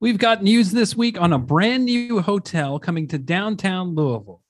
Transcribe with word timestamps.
We've 0.00 0.16
got 0.18 0.44
news 0.44 0.70
this 0.70 0.94
week 0.94 1.20
on 1.20 1.32
a 1.32 1.40
brand 1.40 1.86
new 1.86 2.20
hotel 2.20 2.78
coming 2.78 3.08
to 3.08 3.18
downtown 3.18 3.96
Louisville. 3.96 4.40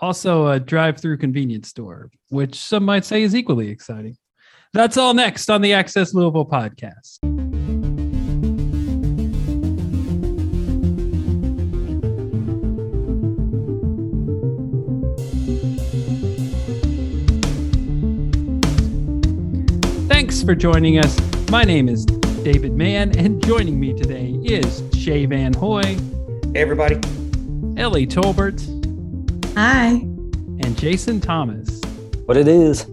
Also, 0.00 0.46
a 0.46 0.60
drive 0.60 1.00
through 1.00 1.18
convenience 1.18 1.68
store, 1.68 2.12
which 2.28 2.54
some 2.54 2.84
might 2.84 3.04
say 3.04 3.24
is 3.24 3.34
equally 3.34 3.70
exciting. 3.70 4.16
That's 4.72 4.96
all 4.96 5.12
next 5.12 5.50
on 5.50 5.62
the 5.62 5.72
Access 5.72 6.14
Louisville 6.14 6.46
podcast. 6.46 7.18
Thanks 20.08 20.44
for 20.44 20.54
joining 20.54 21.00
us. 21.00 21.18
My 21.50 21.64
name 21.64 21.88
is 21.88 22.06
David 22.44 22.74
Mann, 22.74 23.16
and 23.16 23.42
joining 23.42 23.80
me 23.80 23.94
today 23.94 24.32
is 24.44 24.82
Shea 24.94 25.24
Van 25.24 25.54
Hoy, 25.54 25.82
Hey, 26.52 26.60
everybody. 26.60 26.96
Ellie 27.80 28.06
Tolbert, 28.06 28.60
Hi. 29.54 29.92
and 29.92 30.76
Jason 30.76 31.22
Thomas. 31.22 31.80
What 32.26 32.36
it 32.36 32.46
is. 32.46 32.86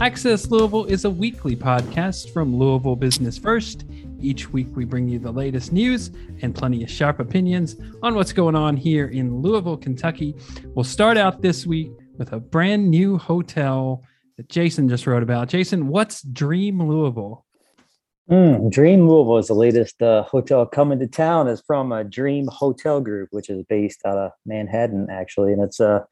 Access 0.00 0.50
Louisville 0.50 0.86
is 0.86 1.04
a 1.04 1.10
weekly 1.10 1.54
podcast 1.54 2.32
from 2.32 2.56
Louisville 2.56 2.96
Business 2.96 3.36
First. 3.36 3.84
Each 4.18 4.50
week, 4.50 4.68
we 4.74 4.86
bring 4.86 5.08
you 5.08 5.18
the 5.18 5.30
latest 5.30 5.72
news 5.72 6.10
and 6.40 6.54
plenty 6.54 6.82
of 6.82 6.90
sharp 6.90 7.20
opinions 7.20 7.76
on 8.02 8.14
what's 8.14 8.32
going 8.32 8.56
on 8.56 8.78
here 8.78 9.08
in 9.08 9.42
Louisville, 9.42 9.76
Kentucky. 9.76 10.34
We'll 10.74 10.84
start 10.84 11.18
out 11.18 11.42
this 11.42 11.66
week 11.66 11.90
with 12.16 12.32
a 12.32 12.40
brand 12.40 12.90
new 12.90 13.18
hotel 13.18 14.02
that 14.38 14.48
Jason 14.48 14.88
just 14.88 15.06
wrote 15.06 15.22
about. 15.22 15.48
Jason, 15.50 15.88
what's 15.88 16.22
Dream 16.22 16.82
Louisville? 16.82 17.44
Mm, 18.28 18.70
Dream 18.70 19.08
Louisville 19.08 19.38
is 19.38 19.48
the 19.48 19.54
latest 19.54 20.00
uh, 20.02 20.22
hotel 20.22 20.66
coming 20.66 20.98
to 21.00 21.06
town. 21.06 21.48
It's 21.48 21.62
from 21.66 21.90
a 21.90 22.04
Dream 22.04 22.48
Hotel 22.48 23.00
Group, 23.00 23.28
which 23.32 23.48
is 23.48 23.64
based 23.68 24.00
out 24.04 24.18
of 24.18 24.32
Manhattan, 24.46 25.08
actually, 25.10 25.52
and 25.52 25.62
it's 25.62 25.80
uh, 25.80 26.04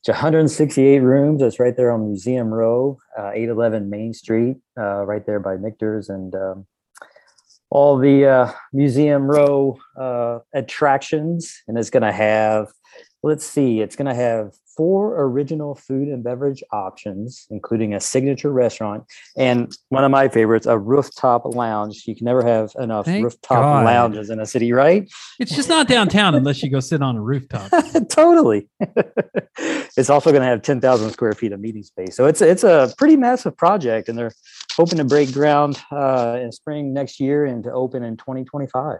it's 0.00 0.08
168 0.08 1.00
rooms. 1.00 1.42
It's 1.42 1.60
right 1.60 1.76
there 1.76 1.90
on 1.90 2.06
Museum 2.06 2.48
Row, 2.48 2.98
uh, 3.18 3.32
811 3.34 3.90
Main 3.90 4.14
Street, 4.14 4.56
uh, 4.78 5.04
right 5.04 5.26
there 5.26 5.40
by 5.40 5.56
Michter's 5.56 6.08
and 6.08 6.34
um, 6.34 6.66
all 7.68 7.98
the 7.98 8.26
uh, 8.26 8.52
Museum 8.72 9.24
Row 9.24 9.78
uh, 9.98 10.38
attractions. 10.54 11.54
And 11.68 11.76
it's 11.76 11.90
going 11.90 12.02
to 12.02 12.12
have, 12.12 12.68
let's 13.22 13.44
see, 13.44 13.80
it's 13.80 13.94
going 13.94 14.08
to 14.08 14.14
have 14.14 14.54
four 14.80 15.22
original 15.24 15.74
food 15.74 16.08
and 16.08 16.24
beverage 16.24 16.64
options, 16.72 17.46
including 17.50 17.92
a 17.92 18.00
signature 18.00 18.50
restaurant 18.50 19.04
and 19.36 19.76
one 19.90 20.04
of 20.04 20.10
my 20.10 20.26
favorites, 20.26 20.64
a 20.64 20.78
rooftop 20.78 21.44
lounge. 21.44 22.04
You 22.06 22.16
can 22.16 22.24
never 22.24 22.42
have 22.42 22.72
enough 22.78 23.04
Thank 23.04 23.24
rooftop 23.24 23.58
God. 23.58 23.84
lounges 23.84 24.30
in 24.30 24.40
a 24.40 24.46
city, 24.46 24.72
right? 24.72 25.06
It's 25.38 25.54
just 25.54 25.68
not 25.68 25.86
downtown 25.86 26.34
unless 26.34 26.62
you 26.62 26.70
go 26.70 26.80
sit 26.80 27.02
on 27.02 27.14
a 27.14 27.20
rooftop. 27.20 27.70
totally. 28.08 28.70
it's 29.58 30.08
also 30.08 30.30
going 30.30 30.40
to 30.40 30.48
have 30.48 30.62
10,000 30.62 31.10
square 31.10 31.34
feet 31.34 31.52
of 31.52 31.60
meeting 31.60 31.82
space. 31.82 32.16
So 32.16 32.24
it's 32.24 32.40
it's 32.40 32.64
a 32.64 32.90
pretty 32.96 33.18
massive 33.18 33.58
project, 33.58 34.08
and 34.08 34.16
they're 34.16 34.32
hoping 34.78 34.96
to 34.96 35.04
break 35.04 35.30
ground 35.34 35.78
uh, 35.92 36.38
in 36.40 36.52
spring 36.52 36.94
next 36.94 37.20
year 37.20 37.44
and 37.44 37.62
to 37.64 37.70
open 37.70 38.02
in 38.02 38.16
2025. 38.16 38.96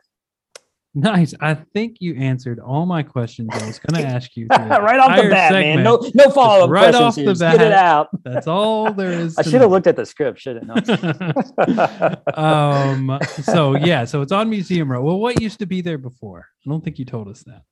Nice. 0.92 1.34
I 1.40 1.54
think 1.54 1.98
you 2.00 2.16
answered 2.16 2.58
all 2.58 2.84
my 2.84 3.04
questions 3.04 3.48
I 3.52 3.64
was 3.64 3.78
going 3.78 4.02
to 4.04 4.08
ask 4.08 4.36
you. 4.36 4.48
right 4.48 4.98
off 4.98 5.16
the 5.16 5.28
bat, 5.30 5.52
man. 5.52 5.84
No 5.84 6.00
no 6.14 6.30
follow 6.30 6.64
up 6.64 6.70
right 6.70 6.92
questions. 6.92 7.02
off 7.02 7.14
the 7.14 7.24
Just 7.24 7.40
Get 7.40 7.54
it 7.54 7.58
bat. 7.58 7.72
out. 7.72 8.08
That's 8.24 8.48
all 8.48 8.92
there 8.92 9.12
is. 9.12 9.38
I 9.38 9.42
should 9.42 9.60
have 9.60 9.70
looked 9.70 9.86
at 9.86 9.94
the 9.96 10.04
script, 10.04 10.40
shouldn't 10.40 10.68
I? 10.68 12.16
um 12.34 13.18
so 13.42 13.76
yeah 13.76 14.04
so 14.04 14.22
it's 14.22 14.32
on 14.32 14.48
museum 14.50 14.90
row 14.90 15.02
well 15.02 15.18
what 15.18 15.40
used 15.40 15.58
to 15.58 15.66
be 15.66 15.80
there 15.80 15.98
before 15.98 16.46
i 16.66 16.70
don't 16.70 16.82
think 16.84 16.98
you 16.98 17.04
told 17.04 17.28
us 17.28 17.42
that 17.44 17.62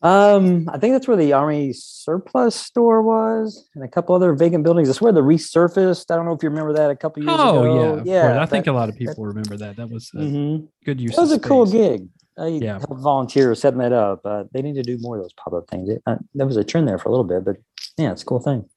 Um, 0.00 0.68
I 0.72 0.78
think 0.78 0.94
that's 0.94 1.08
where 1.08 1.16
the 1.16 1.32
Army 1.32 1.72
surplus 1.72 2.54
store 2.54 3.02
was, 3.02 3.68
and 3.74 3.82
a 3.82 3.88
couple 3.88 4.14
other 4.14 4.32
vacant 4.32 4.62
buildings. 4.62 4.88
It's 4.88 5.00
where 5.00 5.10
the 5.12 5.22
resurfaced. 5.22 6.12
I 6.12 6.14
don't 6.14 6.24
know 6.24 6.34
if 6.34 6.40
you 6.44 6.50
remember 6.50 6.72
that 6.74 6.88
a 6.90 6.94
couple 6.94 7.24
years 7.24 7.34
oh 7.36 7.58
ago. 7.64 8.02
yeah 8.04 8.12
yeah. 8.14 8.22
course. 8.34 8.38
i 8.38 8.46
think 8.46 8.68
a 8.68 8.72
lot 8.72 8.88
of 8.88 8.94
people 8.96 9.24
remember 9.26 9.56
that 9.56 9.74
that 9.76 9.90
was 9.90 10.08
a 10.14 10.18
mhm. 10.18 10.68
good 10.84 11.00
use 11.00 11.16
That 11.16 11.22
was 11.22 11.32
a 11.32 11.40
cool 11.40 11.66
gig. 11.66 12.06
I 12.38 12.46
Yeah. 12.48 12.78
helped 12.78 13.02
volunteer 13.02 13.54
setting 13.54 13.80
that 13.80 13.92
up. 13.92 14.20
Uh, 14.24 14.44
they 14.52 14.62
need 14.62 14.74
to 14.76 14.82
do 14.82 14.98
more 15.00 15.16
of 15.16 15.22
those 15.22 15.32
pop 15.34 15.52
up 15.52 15.68
things. 15.70 15.88
It, 15.88 16.02
uh, 16.06 16.16
there 16.34 16.46
was 16.46 16.56
a 16.56 16.64
trend 16.64 16.86
there 16.88 16.98
for 16.98 17.08
a 17.08 17.12
little 17.12 17.24
bit, 17.24 17.44
but 17.44 17.56
yeah, 17.96 18.12
it's 18.12 18.22
a 18.22 18.26
cool 18.26 18.40
thing. 18.40 18.68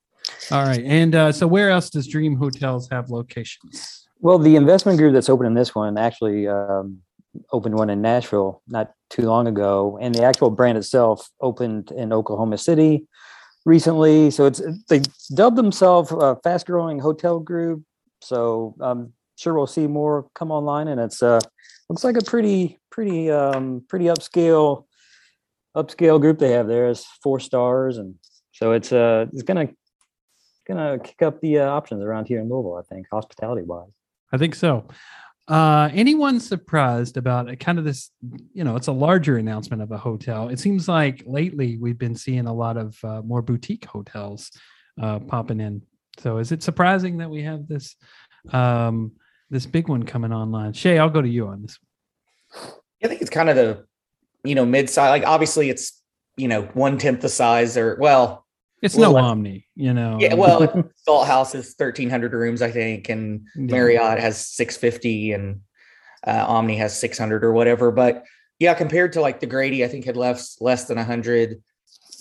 all 0.52 0.64
right 0.64 0.84
and 0.86 1.16
uh 1.16 1.32
so 1.32 1.48
where 1.48 1.70
else 1.72 1.90
does 1.90 2.08
dream 2.08 2.36
hotels 2.36 2.88
have 2.92 3.10
locations 3.10 4.08
Well, 4.20 4.38
the 4.38 4.56
investment 4.56 4.98
group 5.00 5.14
that's 5.14 5.30
opening 5.30 5.56
this 5.56 5.74
one 5.74 5.98
actually 5.98 6.48
um, 6.48 7.00
opened 7.52 7.76
one 7.76 7.90
in 7.90 8.02
Nashville 8.02 8.62
not 8.68 8.92
too 9.10 9.24
long 9.24 9.48
ago, 9.48 9.98
and 10.02 10.14
the 10.14 10.24
actual 10.24 10.52
brand 10.52 10.78
itself 10.78 11.28
opened 11.42 11.92
in 11.92 12.14
Oklahoma 12.14 12.58
City 12.58 13.08
recently. 13.66 14.30
So 14.32 14.46
it's 14.46 14.62
they 14.90 15.02
dubbed 15.34 15.58
themselves 15.58 16.12
a 16.12 16.36
fast 16.44 16.66
growing 16.68 17.00
hotel 17.00 17.40
group. 17.40 17.84
So 18.22 18.76
I'm 18.80 19.14
sure 19.38 19.54
we'll 19.56 19.68
see 19.78 19.88
more 19.88 20.28
come 20.36 20.52
online, 20.52 20.88
and 20.88 21.00
it's 21.02 21.22
uh 21.24 21.40
looks 21.92 22.06
like 22.06 22.16
a 22.16 22.24
pretty 22.24 22.80
pretty 22.90 23.30
um 23.30 23.84
pretty 23.90 24.06
upscale 24.06 24.86
upscale 25.76 26.22
group 26.22 26.40
they 26.40 26.52
have 26.52 26.68
there. 26.68 26.88
It's 26.88 27.06
four 27.22 27.42
stars, 27.42 27.98
and 27.98 28.16
so 28.54 28.72
it's 28.72 28.94
uh 28.94 29.26
it's 29.34 29.44
gonna 29.44 29.68
gonna 30.66 31.00
kick 31.00 31.22
up 31.22 31.42
the 31.42 31.60
uh, 31.60 31.68
options 31.68 32.02
around 32.02 32.28
here 32.28 32.40
in 32.40 32.48
Louisville. 32.48 32.78
I 32.78 32.84
think 32.84 33.08
hospitality 33.12 33.64
wise. 33.64 33.90
i 34.32 34.38
think 34.38 34.56
so 34.56 34.86
uh 35.50 35.90
anyone 35.92 36.40
surprised 36.40 37.18
about 37.18 37.60
kind 37.60 37.78
of 37.78 37.84
this 37.84 38.12
you 38.54 38.64
know 38.64 38.76
it's 38.78 38.88
a 38.88 38.92
larger 38.92 39.38
announcement 39.38 39.82
of 39.82 39.92
a 39.92 39.98
hotel 39.98 40.48
it 40.50 40.60
seems 40.60 40.88
like 40.88 41.24
lately 41.26 41.78
we've 41.78 41.98
been 41.98 42.16
seeing 42.16 42.46
a 42.46 42.54
lot 42.54 42.78
of 42.78 42.98
uh, 43.04 43.22
more 43.24 43.42
boutique 43.42 43.86
hotels 43.86 44.52
uh 45.02 45.20
popping 45.20 45.60
in 45.60 45.82
so 46.20 46.38
is 46.38 46.52
it 46.52 46.64
surprising 46.64 47.18
that 47.18 47.30
we 47.30 47.42
have 47.42 47.68
this 47.68 47.96
um 48.54 49.12
this 49.52 49.68
big 49.68 49.88
one 49.88 50.02
coming 50.04 50.34
online 50.34 50.74
shea 50.74 50.98
i'll 50.98 51.10
go 51.10 51.22
to 51.22 51.30
you 51.30 51.46
on 51.48 51.62
this 51.62 51.78
I 53.04 53.08
think 53.08 53.22
it's 53.22 53.30
kind 53.32 53.50
of 53.50 53.56
the, 53.56 53.86
you 54.44 54.54
know, 54.54 54.66
mid 54.66 54.88
size. 54.90 55.10
Like, 55.10 55.26
obviously, 55.26 55.70
it's, 55.72 56.00
you 56.38 56.48
know, 56.48 56.64
one 56.74 56.98
tenth 57.00 57.22
the 57.22 57.30
size 57.30 57.76
or, 57.78 57.98
well, 58.00 58.46
it's 58.82 58.96
no 58.96 59.12
let's- 59.12 59.26
omni 59.26 59.66
you 59.76 59.94
know 59.94 60.18
yeah, 60.20 60.34
well, 60.36 60.60
Galt 61.08 61.26
House 61.28 61.56
is 61.56 61.74
1,300 61.78 62.34
rooms, 62.34 62.62
I 62.62 62.70
think, 62.70 63.10
and. 63.10 63.48
Marriott 63.56 64.20
has 64.20 64.46
650 64.50 65.32
and 65.34 65.62
uh, 66.28 66.46
Omni 66.48 66.76
has 66.78 67.00
600 67.00 67.44
or 67.44 67.54
whatever. 67.54 67.90
But 67.92 68.24
yeah, 68.60 68.74
compared 68.76 69.14
to 69.14 69.22
like 69.22 69.40
the 69.40 69.48
Grady, 69.48 69.84
I 69.84 69.88
think 69.88 70.06
had 70.06 70.18
less, 70.18 70.58
less 70.62 70.86
than 70.86 70.98
100 70.98 71.64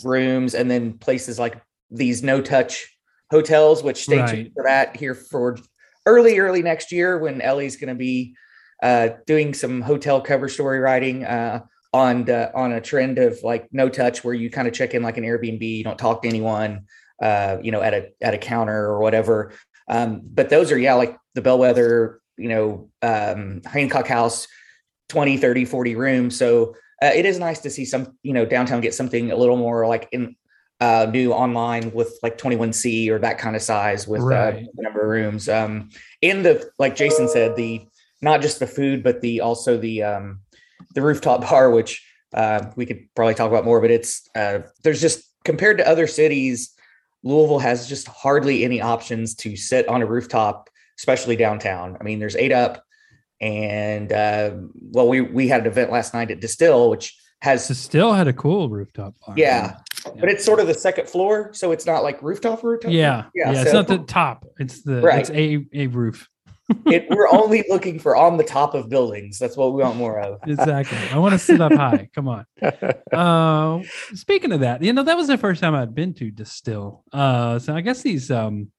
rooms. 0.05 0.55
And 0.55 0.71
then 0.71 0.95
places 0.99 1.39
like 1.39 1.61
these 1.91 2.23
no 2.23 2.41
touch 2.41 2.89
hotels, 3.31 3.83
which 3.83 4.05
stay 4.05 4.17
tuned 4.19 4.31
Right. 4.31 4.53
for 4.55 4.63
that 4.63 4.97
here 4.97 5.15
for 5.15 5.59
early, 6.07 6.39
early 6.39 6.63
next 6.63 6.93
year 6.93 7.19
when 7.19 7.41
Ellie's 7.41 7.77
going 7.77 7.89
to 7.89 7.95
be 7.95 8.35
uh, 8.83 9.11
doing 9.27 9.55
some 9.55 9.81
hotel 9.81 10.21
cover 10.21 10.49
story 10.49 10.79
writing 10.79 11.25
uh, 11.25 11.61
on 11.93 12.25
the, 12.25 12.55
on 12.55 12.73
a 12.73 12.81
trend 12.81 13.19
of 13.19 13.39
like 13.43 13.69
no 13.73 13.89
touch, 13.89 14.25
where 14.25 14.35
you 14.35 14.51
kind 14.51 14.69
of 14.69 14.75
check 14.75 14.95
in 14.95 15.03
like 15.03 15.17
an 15.17 15.25
Airbnb, 15.25 15.63
you 15.63 15.85
don't 15.85 15.99
talk 15.99 16.23
to 16.23 16.29
anyone, 16.29 16.87
uh, 17.21 17.59
you 17.63 17.73
know, 17.73 17.83
at 17.83 17.95
a 17.95 18.11
at 18.21 18.35
a 18.35 18.39
counter 18.39 18.87
or 18.87 19.01
whatever. 19.01 19.53
Um, 19.89 20.23
but 20.25 20.49
those 20.49 20.73
are 20.73 20.79
yeah, 20.79 20.95
like 20.95 21.17
the 21.35 21.43
Bellwether, 21.43 22.21
you 22.37 22.49
know, 22.49 22.91
um, 23.03 23.61
Hancock 23.67 24.07
House, 24.07 24.47
20, 25.09 25.37
30, 25.37 25.65
40 25.65 25.97
rooms. 25.97 26.39
So 26.39 26.75
uh, 27.03 27.11
it 27.15 27.27
is 27.27 27.39
nice 27.39 27.61
to 27.61 27.71
see 27.71 27.85
some, 27.85 28.17
you 28.23 28.33
know, 28.33 28.47
downtown 28.47 28.81
get 28.81 28.95
something 28.95 29.33
a 29.33 29.37
little 29.37 29.57
more 29.57 29.87
like 29.87 30.09
in 30.13 30.37
uh, 30.81 31.07
new 31.11 31.33
online 31.33 31.93
with 31.93 32.19
like 32.23 32.39
21C 32.39 33.09
or 33.11 33.19
that 33.19 33.39
kind 33.39 33.55
of 33.55 33.63
size 33.63 34.09
with 34.09 34.23
Right. 34.23 34.55
uh, 34.55 34.67
the 34.75 34.83
number 34.83 35.03
of 35.03 35.09
rooms. 35.09 35.49
Um, 35.49 35.91
and 36.23 36.45
the 36.45 36.71
like 36.79 36.97
Jason 36.97 37.29
said, 37.29 37.57
the 37.57 37.87
not 38.23 38.41
just 38.43 38.59
the 38.59 38.67
food, 38.67 39.03
but 39.03 39.21
the 39.21 39.41
also 39.41 39.77
the 39.77 40.03
um, 40.03 40.41
the 40.95 41.03
rooftop 41.03 41.41
bar, 41.49 41.71
which 41.71 42.07
uh, 42.33 42.67
we 42.77 42.87
could 42.87 43.09
probably 43.15 43.35
talk 43.35 43.51
about 43.51 43.65
more. 43.65 43.81
But 43.81 43.91
it's 43.91 44.29
uh, 44.35 44.61
there's 44.83 45.01
just 45.01 45.23
compared 45.45 45.79
to 45.79 45.89
other 45.89 46.07
cities, 46.07 46.75
Louisville 47.23 47.59
has 47.59 47.89
just 47.89 48.09
hardly 48.09 48.65
any 48.65 48.81
options 48.81 49.35
to 49.37 49.57
sit 49.57 49.87
on 49.89 50.03
a 50.03 50.07
rooftop, 50.07 50.71
especially 50.99 51.37
downtown. 51.37 51.97
I 52.01 52.05
mean, 52.05 52.19
there's 52.19 52.37
eight 52.37 52.53
up, 52.53 52.83
and 53.41 54.11
uh, 54.13 54.53
well, 54.93 55.09
we 55.09 55.21
we 55.21 55.49
had 55.49 55.63
an 55.63 55.67
event 55.67 55.93
last 55.93 56.15
night 56.15 56.31
at 56.31 56.41
Distil, 56.41 56.89
which 56.91 57.17
has 57.43 57.67
So 57.67 57.75
still 57.75 58.13
had 58.13 58.29
a 58.29 58.33
cool 58.33 58.69
rooftop 58.69 59.15
bar. 59.27 59.35
Yeah. 59.37 59.77
but 60.05 60.29
it's 60.29 60.45
sort 60.45 60.61
of 60.61 60.67
the 60.67 60.75
second 60.75 61.09
floor, 61.09 61.53
so 61.53 61.73
it's 61.73 61.87
not 61.87 62.03
like 62.03 62.23
rooftop 62.23 62.63
rooftop. 62.63 62.93
yeah 62.93 63.25
yeah, 63.35 63.53
Yeah, 63.53 63.63
it's 63.63 63.73
not 63.73 63.89
the 63.89 63.99
top 63.99 64.47
it's 64.59 64.83
the 64.83 65.01
Right. 65.01 65.21
it's 65.21 65.31
a 65.31 65.65
a 65.75 65.87
roof 65.89 66.29
it, 66.87 67.07
we're 67.11 67.29
only 67.29 67.65
looking 67.69 67.99
for 67.99 68.15
on 68.15 68.37
the 68.37 68.45
top 68.45 68.75
of 68.75 68.89
buildings. 68.89 69.41
That's 69.41 69.57
what 69.57 69.75
we 69.75 69.83
want 69.83 69.97
more 69.97 70.21
of. 70.21 70.39
exactly 70.47 70.99
i 71.13 71.19
want 71.19 71.33
to 71.33 71.39
sit 71.39 71.61
up 71.61 71.73
high 71.73 72.09
come 72.15 72.29
on 72.29 72.45
uh 73.13 73.81
speaking 74.15 74.53
of 74.53 74.61
that 74.61 74.83
you 74.83 74.93
know 74.93 75.03
that 75.03 75.17
was 75.17 75.27
the 75.27 75.39
first 75.39 75.61
time 75.61 75.75
i'd 75.75 75.95
been 75.95 76.15
to 76.15 76.31
distil 76.31 77.05
uh 77.13 77.59
so 77.59 77.75
i 77.75 77.81
guess 77.81 78.03
these 78.03 78.31
um 78.31 78.71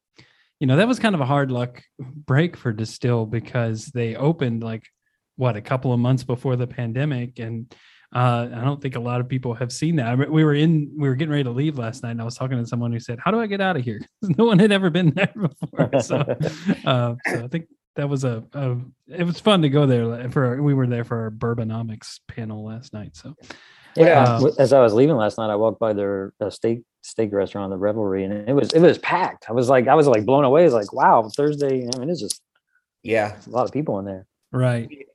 you 0.60 0.68
know 0.68 0.78
that 0.78 0.88
was 0.88 1.00
kind 1.00 1.16
of 1.16 1.22
a 1.22 1.25
hard 1.25 1.52
luck 1.52 1.81
break 2.00 2.56
for 2.56 2.72
distil 2.72 3.25
because 3.25 3.88
they 3.88 4.16
opened 4.16 4.63
like 4.63 4.84
what 5.36 5.56
a 5.56 5.62
couple 5.62 5.92
of 5.92 6.00
months 6.00 6.24
before 6.24 6.56
the 6.56 6.68
pandemic, 6.68 7.40
and 7.40 7.74
uh, 8.13 8.50
I 8.54 8.63
don't 8.63 8.81
think 8.81 8.96
a 8.96 9.00
lot 9.00 9.22
of 9.22 9.30
people 9.30 9.54
have 9.54 9.72
seen 9.72 9.96
that. 9.96 10.08
I 10.08 10.16
mean, 10.16 10.31
we 10.31 10.44
were 10.44 10.54
in, 10.54 10.92
we 10.98 11.08
were 11.08 11.16
getting 11.16 11.31
ready 11.31 11.46
to 11.46 11.52
leave 11.52 11.78
last 11.78 12.04
night, 12.04 12.12
and 12.12 12.22
I 12.22 12.25
was 12.25 12.36
talking 12.36 12.58
to 12.58 12.66
someone 12.68 12.92
who 12.92 13.00
said, 13.00 13.19
"How 13.24 13.31
do 13.31 13.40
I 13.40 13.48
get 13.48 13.62
out 13.62 13.78
of 13.78 13.84
here?" 13.84 14.02
no 14.22 14.46
one 14.46 14.60
had 14.60 14.72
ever 14.72 14.90
been 14.90 15.12
there 15.12 15.31
before, 15.36 16.02
so, 16.02 16.18
uh, 16.86 17.16
so 17.25 17.44
I 17.44 17.48
think 17.48 17.68
that 17.96 18.10
was 18.10 18.24
a, 18.24 18.44
a, 18.54 18.78
it 19.08 19.24
was 19.24 19.40
fun 19.40 19.62
to 19.62 19.69
go 19.69 19.86
there 19.86 20.30
for 20.30 20.62
we 20.62 20.74
were 20.74 20.88
there 20.88 21.06
for 21.06 21.22
our 21.22 21.31
Bourbonomics 21.31 22.19
panel 22.28 22.66
last 22.66 22.94
night. 22.94 23.16
So 23.16 23.36
yeah, 23.96 24.24
uh, 24.24 24.52
as 24.60 24.74
I 24.74 24.81
was 24.81 24.94
leaving 24.94 25.16
last 25.16 25.38
night, 25.38 25.50
I 25.50 25.56
walked 25.56 25.80
by 25.80 25.94
their 25.94 26.34
uh, 26.42 26.50
steak 26.50 26.84
steak 27.02 27.31
restaurant, 27.31 27.72
the 27.72 27.78
Revelry, 27.78 28.25
and 28.25 28.48
it 28.48 28.54
was 28.54 28.74
it 28.74 28.80
was 28.80 28.98
packed. 28.98 29.46
I 29.50 29.54
was 29.54 29.69
like 29.69 29.88
I 29.88 29.96
was 29.96 30.08
like 30.08 30.25
blown 30.25 30.44
away. 30.44 30.66
It's 30.66 30.74
like 30.74 30.92
wow, 30.92 31.30
Thursday. 31.36 31.88
I 31.88 32.00
mean, 32.00 32.10
it's 32.10 32.19
just 32.19 32.42
yeah, 33.04 33.38
a 33.46 33.50
lot 33.50 33.66
of 33.66 33.72
people 33.72 34.00
in 34.00 34.06
there. 34.06 34.25
Right. 34.52 35.08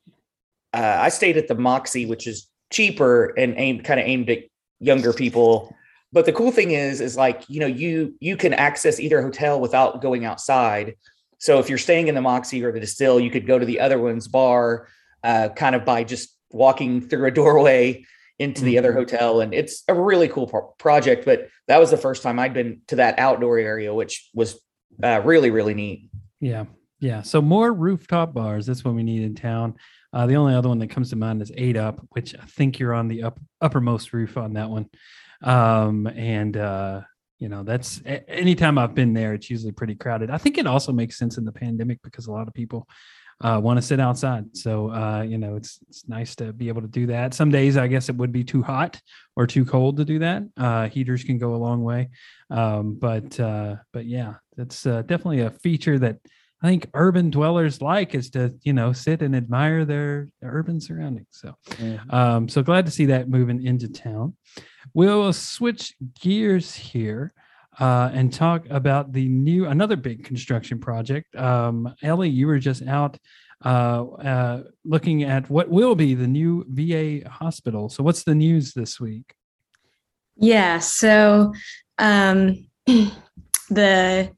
Uh, 0.72 0.98
I 1.00 1.08
stayed 1.10 1.36
at 1.36 1.48
the 1.48 1.54
Moxy, 1.54 2.06
which 2.06 2.26
is 2.26 2.48
cheaper 2.70 3.26
and 3.38 3.54
aimed 3.56 3.84
kind 3.84 4.00
of 4.00 4.06
aimed 4.06 4.30
at 4.30 4.44
younger 4.80 5.12
people. 5.12 5.74
But 6.12 6.24
the 6.24 6.32
cool 6.32 6.50
thing 6.50 6.70
is, 6.70 7.00
is 7.00 7.16
like 7.16 7.44
you 7.48 7.60
know 7.60 7.66
you 7.66 8.14
you 8.20 8.36
can 8.36 8.54
access 8.54 9.00
either 9.00 9.20
hotel 9.22 9.60
without 9.60 10.00
going 10.00 10.24
outside. 10.24 10.94
So 11.38 11.58
if 11.58 11.68
you're 11.68 11.78
staying 11.78 12.08
in 12.08 12.14
the 12.14 12.22
Moxy 12.22 12.64
or 12.64 12.72
the 12.72 12.80
Distil, 12.80 13.20
you 13.22 13.30
could 13.30 13.46
go 13.46 13.58
to 13.58 13.66
the 13.66 13.80
other 13.80 13.98
one's 13.98 14.26
bar, 14.26 14.88
uh, 15.22 15.50
kind 15.50 15.74
of 15.74 15.84
by 15.84 16.04
just 16.04 16.34
walking 16.50 17.00
through 17.00 17.26
a 17.26 17.30
doorway 17.40 18.04
into 18.38 18.64
the 18.64 18.78
other 18.78 18.90
mm-hmm. 18.90 18.98
hotel. 18.98 19.40
And 19.40 19.54
it's 19.54 19.82
a 19.88 19.94
really 19.94 20.28
cool 20.28 20.46
pro- 20.46 20.74
project. 20.78 21.24
But 21.24 21.48
that 21.68 21.78
was 21.78 21.90
the 21.90 21.96
first 21.96 22.22
time 22.22 22.38
I'd 22.38 22.54
been 22.54 22.80
to 22.88 22.96
that 22.96 23.18
outdoor 23.18 23.58
area, 23.58 23.92
which 23.94 24.30
was 24.34 24.60
uh, 25.02 25.20
really, 25.24 25.50
really 25.50 25.74
neat. 25.74 26.10
Yeah. 26.40 26.64
Yeah. 27.00 27.22
So 27.22 27.42
more 27.42 27.72
rooftop 27.72 28.32
bars. 28.32 28.66
That's 28.66 28.84
what 28.84 28.94
we 28.94 29.02
need 29.02 29.22
in 29.22 29.34
town. 29.34 29.76
Uh, 30.16 30.24
the 30.24 30.36
only 30.36 30.54
other 30.54 30.70
one 30.70 30.78
that 30.78 30.88
comes 30.88 31.10
to 31.10 31.16
mind 31.16 31.42
is 31.42 31.52
Eight 31.58 31.76
Up, 31.76 32.00
which 32.12 32.34
I 32.34 32.46
think 32.46 32.78
you're 32.78 32.94
on 32.94 33.06
the 33.06 33.24
up, 33.24 33.38
uppermost 33.60 34.14
roof 34.14 34.38
on 34.38 34.54
that 34.54 34.70
one. 34.70 34.88
Um, 35.42 36.06
and, 36.06 36.56
uh, 36.56 37.02
you 37.38 37.50
know, 37.50 37.62
that's 37.62 38.00
anytime 38.26 38.78
I've 38.78 38.94
been 38.94 39.12
there, 39.12 39.34
it's 39.34 39.50
usually 39.50 39.72
pretty 39.72 39.94
crowded. 39.94 40.30
I 40.30 40.38
think 40.38 40.56
it 40.56 40.66
also 40.66 40.90
makes 40.90 41.18
sense 41.18 41.36
in 41.36 41.44
the 41.44 41.52
pandemic 41.52 42.00
because 42.02 42.28
a 42.28 42.32
lot 42.32 42.48
of 42.48 42.54
people 42.54 42.88
uh, 43.42 43.60
want 43.62 43.76
to 43.76 43.82
sit 43.82 44.00
outside. 44.00 44.56
So 44.56 44.90
uh, 44.90 45.20
you 45.20 45.36
know, 45.36 45.54
it's 45.54 45.80
it's 45.90 46.08
nice 46.08 46.34
to 46.36 46.54
be 46.54 46.68
able 46.68 46.80
to 46.80 46.88
do 46.88 47.08
that. 47.08 47.34
Some 47.34 47.50
days, 47.50 47.76
I 47.76 47.86
guess 47.86 48.08
it 48.08 48.16
would 48.16 48.32
be 48.32 48.42
too 48.42 48.62
hot 48.62 48.98
or 49.36 49.46
too 49.46 49.66
cold 49.66 49.98
to 49.98 50.06
do 50.06 50.20
that. 50.20 50.44
Uh, 50.56 50.88
heaters 50.88 51.24
can 51.24 51.36
go 51.36 51.54
a 51.54 51.56
long 51.56 51.84
way, 51.84 52.08
um, 52.48 52.94
but 52.94 53.38
uh, 53.38 53.76
but 53.92 54.06
yeah, 54.06 54.36
that's 54.56 54.86
uh, 54.86 55.02
definitely 55.02 55.40
a 55.40 55.50
feature 55.50 55.98
that 55.98 56.16
I 56.66 56.70
think 56.70 56.90
urban 56.94 57.30
dwellers 57.30 57.80
like 57.80 58.14
is 58.14 58.28
to 58.30 58.52
you 58.64 58.72
know 58.72 58.92
sit 58.92 59.22
and 59.22 59.36
admire 59.36 59.84
their 59.84 60.28
urban 60.42 60.80
surroundings. 60.80 61.28
So 61.30 61.54
mm-hmm. 61.70 62.10
um, 62.10 62.48
so 62.48 62.60
glad 62.62 62.86
to 62.86 62.92
see 62.92 63.06
that 63.06 63.28
moving 63.28 63.64
into 63.64 63.88
town. 63.88 64.36
We'll 64.92 65.32
switch 65.32 65.94
gears 66.20 66.74
here 66.74 67.32
uh, 67.78 68.10
and 68.12 68.32
talk 68.32 68.66
about 68.68 69.12
the 69.12 69.28
new 69.28 69.66
another 69.66 69.94
big 69.94 70.24
construction 70.24 70.80
project. 70.80 71.36
Um, 71.36 71.94
Ellie, 72.02 72.30
you 72.30 72.48
were 72.48 72.58
just 72.58 72.84
out 72.84 73.16
uh, 73.64 74.04
uh, 74.04 74.62
looking 74.84 75.22
at 75.22 75.48
what 75.48 75.68
will 75.68 75.94
be 75.94 76.14
the 76.14 76.26
new 76.26 76.64
VA 76.68 77.28
hospital. 77.28 77.88
So, 77.88 78.02
what's 78.02 78.24
the 78.24 78.34
news 78.34 78.74
this 78.74 78.98
week? 78.98 79.34
Yeah, 80.36 80.80
so 80.80 81.54
um, 81.98 82.66
the 83.70 84.32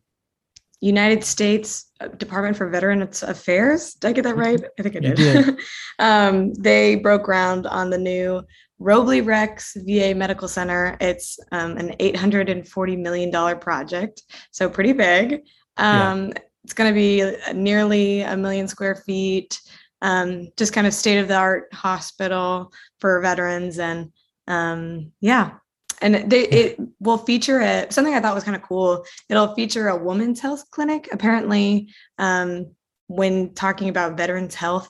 United 0.80 1.24
States 1.24 1.90
Department 2.16 2.56
for 2.56 2.68
Veterans 2.68 3.22
Affairs. 3.22 3.94
Did 3.94 4.08
I 4.08 4.12
get 4.12 4.24
that 4.24 4.36
right? 4.36 4.62
I 4.78 4.82
think 4.82 4.96
I 4.96 5.00
did. 5.00 5.58
um, 5.98 6.54
they 6.54 6.96
broke 6.96 7.24
ground 7.24 7.66
on 7.66 7.90
the 7.90 7.98
new 7.98 8.42
Robley 8.78 9.20
Rex 9.20 9.76
VA 9.76 10.14
Medical 10.14 10.46
Center. 10.46 10.96
It's 11.00 11.38
um, 11.50 11.76
an 11.76 11.96
$840 11.98 12.98
million 12.98 13.58
project, 13.58 14.22
so 14.52 14.68
pretty 14.68 14.92
big. 14.92 15.42
Um, 15.76 16.28
yeah. 16.28 16.34
It's 16.64 16.74
going 16.74 16.90
to 16.90 16.94
be 16.94 17.36
nearly 17.54 18.20
a 18.22 18.36
million 18.36 18.68
square 18.68 18.96
feet, 18.96 19.60
um, 20.02 20.48
just 20.56 20.72
kind 20.72 20.86
of 20.86 20.92
state 20.92 21.18
of 21.18 21.26
the 21.26 21.36
art 21.36 21.72
hospital 21.72 22.72
for 22.98 23.20
veterans. 23.20 23.78
And 23.78 24.12
um, 24.46 25.12
yeah, 25.20 25.52
and 26.00 26.30
they, 26.30 26.48
it 26.48 26.80
will 27.00 27.18
feature 27.18 27.60
a, 27.60 27.86
something 27.90 28.14
I 28.14 28.20
thought 28.20 28.34
was 28.34 28.44
kind 28.44 28.56
of 28.56 28.62
cool. 28.62 29.04
It'll 29.28 29.54
feature 29.54 29.88
a 29.88 29.96
women's 29.96 30.40
health 30.40 30.70
clinic. 30.70 31.08
Apparently, 31.12 31.92
um, 32.18 32.74
when 33.06 33.54
talking 33.54 33.88
about 33.88 34.16
veterans 34.16 34.54
health, 34.54 34.88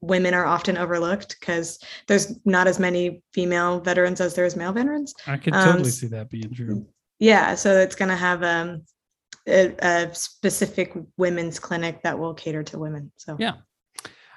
women 0.00 0.34
are 0.34 0.46
often 0.46 0.78
overlooked 0.78 1.36
because 1.38 1.78
there's 2.06 2.38
not 2.44 2.66
as 2.66 2.78
many 2.78 3.22
female 3.34 3.80
veterans 3.80 4.20
as 4.20 4.34
there 4.34 4.46
is 4.46 4.56
male 4.56 4.72
veterans. 4.72 5.14
I 5.26 5.36
could 5.36 5.52
totally 5.52 5.80
um, 5.80 5.84
see 5.84 6.06
that 6.08 6.30
being 6.30 6.52
true. 6.52 6.86
Yeah, 7.18 7.54
so 7.54 7.78
it's 7.78 7.94
going 7.94 8.08
to 8.08 8.16
have 8.16 8.42
um, 8.42 8.82
a, 9.46 9.74
a, 9.82 10.14
specific 10.14 10.94
women's 11.18 11.58
clinic 11.58 12.02
that 12.02 12.18
will 12.18 12.32
cater 12.32 12.62
to 12.64 12.78
women. 12.78 13.12
So 13.18 13.36
yeah. 13.38 13.56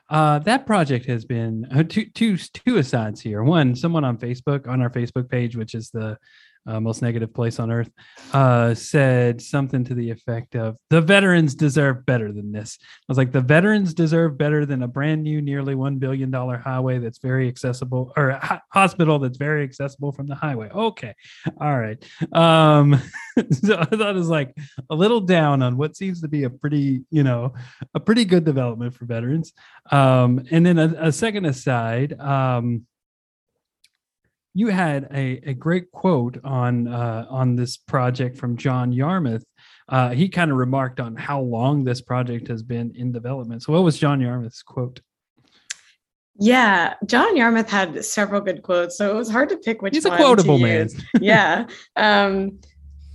Uh, 0.10 0.40
that 0.40 0.66
project 0.66 1.06
has 1.06 1.26
been 1.26 1.66
uh, 1.74 1.84
two, 1.84 2.06
two, 2.06 2.38
two 2.38 2.78
asides 2.78 3.22
here. 3.22 3.44
One, 3.44 3.76
someone 3.76 4.04
on 4.04 4.18
Facebook, 4.18 4.68
on 4.68 4.82
our 4.82 4.90
Facebook 4.90 5.30
page, 5.30 5.56
which 5.56 5.74
is 5.74 5.90
the 5.90 6.18
uh, 6.66 6.80
most 6.80 7.02
negative 7.02 7.34
place 7.34 7.60
on 7.60 7.72
earth, 7.72 7.90
uh, 8.34 8.74
said 8.74 9.42
something 9.42 9.84
to 9.84 9.94
the 9.94 10.10
effect 10.10 10.56
of 10.56 10.78
the 10.90 11.02
veterans 11.02 11.56
deserve 11.56 12.06
better 12.06 12.32
than 12.32 12.52
this. 12.52 12.78
I 12.82 12.86
was 13.08 13.18
like, 13.18 13.32
the 13.32 13.42
veterans 13.42 13.94
deserve 13.94 14.38
better 14.38 14.66
than 14.66 14.84
a 14.84 14.88
brand 14.88 15.24
new, 15.24 15.42
nearly 15.42 15.76
$1 15.76 16.00
billion 16.00 16.32
highway 16.32 17.00
that's 17.00 17.20
very 17.20 17.48
accessible 17.48 18.14
or 18.16 18.40
hospital 18.72 19.20
that's 19.20 19.38
very 19.38 19.64
accessible 19.64 20.12
from 20.12 20.28
the 20.28 20.36
highway. 20.36 20.70
Okay. 20.70 21.14
All 21.60 21.78
right. 21.78 22.04
Um, 22.32 23.02
so 23.52 23.78
I 23.78 23.86
thought 23.86 24.10
it 24.10 24.16
was 24.16 24.30
like 24.30 24.56
a 24.90 24.96
little 24.96 25.22
down 25.22 25.62
on 25.62 25.78
what 25.78 25.98
seems 25.98 26.22
to 26.22 26.28
be 26.28 26.44
a 26.44 26.50
pretty, 26.50 27.04
you 27.10 27.24
know, 27.24 27.54
a 27.94 28.00
pretty 28.00 28.26
good 28.26 28.46
development 28.46 28.96
for 28.96 29.06
veterans. 29.06 29.54
Um, 29.92 30.46
and 30.52 30.66
then 30.66 30.80
a, 30.80 30.96
a 30.98 31.12
second 31.12 31.46
aside, 31.46 32.20
um, 32.20 32.86
you 34.54 34.68
had 34.68 35.08
a, 35.12 35.50
a 35.50 35.54
great 35.54 35.92
quote 35.92 36.38
on 36.44 36.88
uh, 36.88 37.26
on 37.30 37.56
this 37.56 37.78
project 37.78 38.38
from 38.38 38.58
John 38.58 38.92
Yarmuth. 38.92 39.46
Uh, 39.90 40.10
he 40.10 40.30
kind 40.30 40.52
of 40.52 40.58
remarked 40.58 41.00
on 41.00 41.16
how 41.16 41.42
long 41.42 41.84
this 41.84 42.02
project 42.02 42.48
has 42.48 42.64
been 42.64 42.94
in 42.96 43.12
development. 43.12 43.64
So, 43.64 43.74
what 43.74 43.84
was 43.84 43.98
John 43.98 44.22
Yarmuth's 44.22 44.64
quote? 44.64 45.02
Yeah, 46.40 46.96
John 47.06 47.36
Yarmuth 47.36 47.70
had 47.70 48.04
several 48.06 48.42
good 48.42 48.64
quotes, 48.64 48.98
so 48.98 49.10
it 49.10 49.16
was 49.16 49.30
hard 49.30 49.50
to 49.50 49.58
pick 49.58 49.82
which. 49.82 49.94
He's 49.94 50.06
a 50.06 50.16
quotable 50.16 50.58
man. 50.58 50.90
yeah, 51.20 51.68
um, 51.96 52.60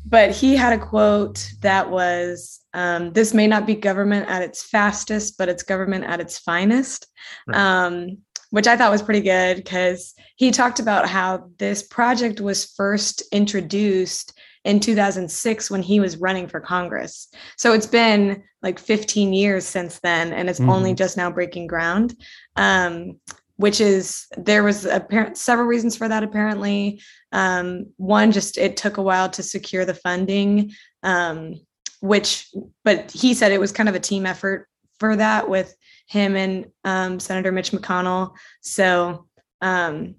but 0.07 0.31
he 0.31 0.57
had 0.57 0.73
a 0.73 0.79
quote 0.79 1.51
that 1.63 1.91
was, 1.91 2.61
um, 2.75 3.13
"This 3.13 3.33
may 3.35 3.47
not 3.47 3.67
be 3.67 3.75
government 3.75 4.29
at 4.29 4.43
its 4.43 4.63
fastest, 4.63 5.39
but 5.39 5.49
it's 5.49 5.63
government 5.63 6.05
at 6.05 6.21
its 6.21 6.39
finest." 6.39 7.07
Right. 7.47 7.57
Um, 7.59 8.19
which 8.51 8.67
I 8.67 8.77
thought 8.77 8.91
was 8.91 9.03
pretty 9.03 9.21
good 9.21 9.57
because 9.57 10.15
he 10.37 10.51
talked 10.51 10.81
about 10.81 11.09
how 11.09 11.51
this 11.59 11.83
project 11.83 12.41
was 12.41 12.65
first 12.65 13.23
introduced 13.33 14.39
in 14.65 14.81
2006 14.81 15.71
when 15.71 15.83
he 15.83 16.01
was 16.01 16.17
running 16.17 16.49
for 16.49 16.61
Congress. 16.61 17.29
So 17.57 17.73
it's 17.73 17.87
been 17.87 18.43
like 18.63 18.79
15 18.79 19.33
years 19.33 19.65
since 19.65 19.99
then, 20.01 20.33
and 20.33 20.49
it's 20.49 20.61
mm-hmm. 20.61 20.71
only 20.71 20.95
just 20.95 21.17
now 21.17 21.31
breaking 21.31 21.67
ground. 21.67 22.15
Um, 22.57 23.21
which 23.57 23.81
is 23.81 24.27
there 24.37 24.63
was 24.63 24.85
apparent 24.85 25.37
several 25.37 25.67
reasons 25.67 25.97
for 25.97 26.09
that 26.09 26.23
apparently 26.23 27.03
um, 27.33 27.87
one 27.97 28.31
just 28.31 28.57
it 28.57 28.77
took 28.77 28.97
a 28.97 29.03
while 29.03 29.29
to 29.29 29.43
secure 29.43 29.85
the 29.85 29.95
funding 29.95 30.73
um, 31.03 31.55
which 32.01 32.53
but 32.85 33.11
he 33.11 33.35
said 33.35 33.51
it 33.51 33.61
was 33.61 33.73
kind 33.73 33.89
of 33.89 33.97
a 33.97 34.01
team 34.01 34.27
effort 34.27 34.69
for 34.99 35.17
that 35.17 35.49
with 35.51 35.75
him 36.09 36.37
and 36.37 36.67
um, 36.85 37.21
Senator 37.21 37.53
Mitch 37.53 37.71
McConnell. 37.71 38.35
So 38.61 39.27
um, 39.61 40.17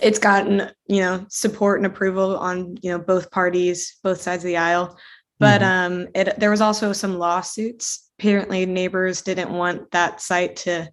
it's 0.00 0.18
gotten 0.18 0.70
you 0.86 1.00
know 1.00 1.24
support 1.28 1.78
and 1.78 1.86
approval 1.86 2.36
on 2.36 2.76
you 2.82 2.90
know 2.90 2.98
both 2.98 3.30
parties, 3.30 3.96
both 4.02 4.20
sides 4.20 4.44
of 4.44 4.48
the 4.48 4.56
aisle. 4.56 4.98
But 5.40 5.62
mm-hmm. 5.62 5.94
um, 6.02 6.08
it, 6.14 6.38
there 6.38 6.50
was 6.50 6.60
also 6.60 6.92
some 6.92 7.18
lawsuits. 7.18 8.10
Apparently, 8.18 8.66
neighbors 8.66 9.22
didn't 9.22 9.50
want 9.50 9.90
that 9.90 10.20
site 10.20 10.56
to 10.56 10.90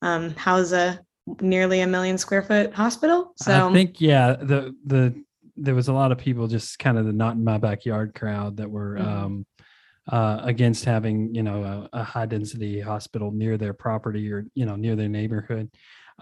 um, 0.00 0.30
house 0.30 0.72
a 0.72 1.00
nearly 1.40 1.80
a 1.80 1.86
million 1.86 2.18
square 2.18 2.42
foot 2.42 2.74
hospital. 2.74 3.32
So 3.36 3.68
I 3.68 3.72
think 3.72 4.00
yeah, 4.00 4.36
the 4.36 4.74
the 4.84 5.22
there 5.56 5.74
was 5.74 5.88
a 5.88 5.92
lot 5.92 6.12
of 6.12 6.18
people 6.18 6.48
just 6.48 6.78
kind 6.78 6.98
of 6.98 7.06
the 7.06 7.12
not 7.12 7.36
in 7.36 7.44
my 7.44 7.58
backyard 7.58 8.14
crowd 8.14 8.56
that 8.56 8.70
were 8.70 8.96
mm-hmm. 8.98 9.08
um, 9.08 9.46
uh, 10.08 10.40
against 10.42 10.84
having 10.84 11.34
you 11.34 11.42
know 11.42 11.88
a, 11.92 11.98
a, 11.98 12.02
high 12.02 12.26
density 12.26 12.80
hospital 12.80 13.30
near 13.30 13.56
their 13.56 13.72
property 13.72 14.32
or 14.32 14.44
you 14.54 14.66
know 14.66 14.76
near 14.76 14.96
their 14.96 15.08
neighborhood 15.08 15.70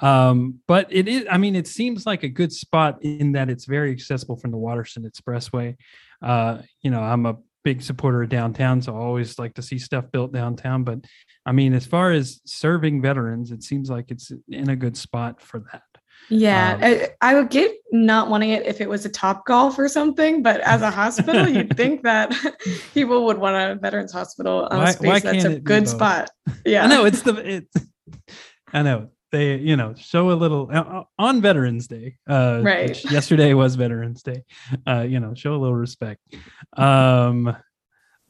um, 0.03 0.61
but 0.67 0.87
it 0.91 1.09
is 1.09 1.27
i 1.31 1.39
mean 1.39 1.57
it 1.57 1.67
seems 1.67 2.05
like 2.05 2.23
a 2.23 2.29
good 2.29 2.53
spot 2.53 3.03
in 3.03 3.33
that 3.33 3.49
it's 3.49 3.65
very 3.65 3.91
accessible 3.91 4.37
from 4.37 4.51
the 4.51 4.59
Watterson 4.59 5.11
expressway 5.11 5.77
uh, 6.23 6.59
you 6.83 6.91
know 6.91 7.01
i'm 7.01 7.25
a 7.25 7.37
big 7.63 7.83
supporter 7.83 8.23
of 8.23 8.29
downtown, 8.29 8.81
so 8.81 8.95
I 8.95 9.01
always 9.01 9.39
like 9.39 9.55
to 9.55 9.63
see 9.63 9.79
stuff 9.79 10.11
built 10.11 10.33
downtown. 10.33 10.85
But 10.85 11.01
I 11.45 11.53
mean, 11.53 11.75
as 11.75 11.87
far 11.87 12.13
as 12.13 12.41
serving 12.45 13.03
veterans, 13.03 13.51
it 13.51 13.63
seems 13.63 13.91
like 13.91 14.11
it's 14.11 14.33
in 14.49 14.71
a 14.71 14.77
good 14.77 14.97
spot 14.97 15.41
for 15.41 15.61
that. 15.73 15.83
Yeah, 16.29 16.75
Um, 16.75 16.81
I, 16.85 17.09
I 17.21 17.35
would 17.35 17.51
get 17.51 17.73
not 17.91 18.29
wanting 18.31 18.51
it 18.51 18.65
if 18.67 18.81
it 18.81 18.89
was 18.89 19.05
a 19.05 19.11
Topgolf 19.11 19.79
or 19.79 19.89
something, 19.89 20.43
but 20.43 20.61
as 20.61 20.81
a 20.83 20.91
hospital, 21.03 21.49
you'd 21.49 21.77
think 21.77 22.03
that 22.03 22.33
people 22.95 23.25
would 23.27 23.39
want 23.39 23.57
a 23.57 23.75
veterans 23.81 24.13
hospital 24.13 24.69
on 24.71 24.79
Why- 24.79 24.91
space 24.93 25.07
why 25.09 25.19
that's 25.21 25.45
a 25.45 25.59
good 25.59 25.89
spot. 25.89 26.31
Yeah. 26.65 26.85
I 26.85 26.87
know 26.89 27.05
it's 27.05 27.23
the 27.23 27.35
it's. 27.37 27.77
I 28.73 28.83
know 28.83 29.09
they 29.33 29.57
you 29.57 29.77
know 29.77 29.95
show 29.95 30.31
a 30.31 30.35
little 30.35 30.69
uh, 30.73 31.03
on 31.19 31.41
Veterans 31.41 31.87
Day. 31.89 32.17
Uh, 32.29 32.61
Right. 32.63 33.03
yesterday 33.11 33.55
was 33.55 33.75
Veterans 33.77 34.23
Day. 34.23 34.45
Uh, 34.87 35.01
you 35.09 35.19
know, 35.21 35.35
show 35.35 35.55
a 35.55 35.59
little 35.59 35.75
respect. 35.77 36.21
Um, 36.77 37.57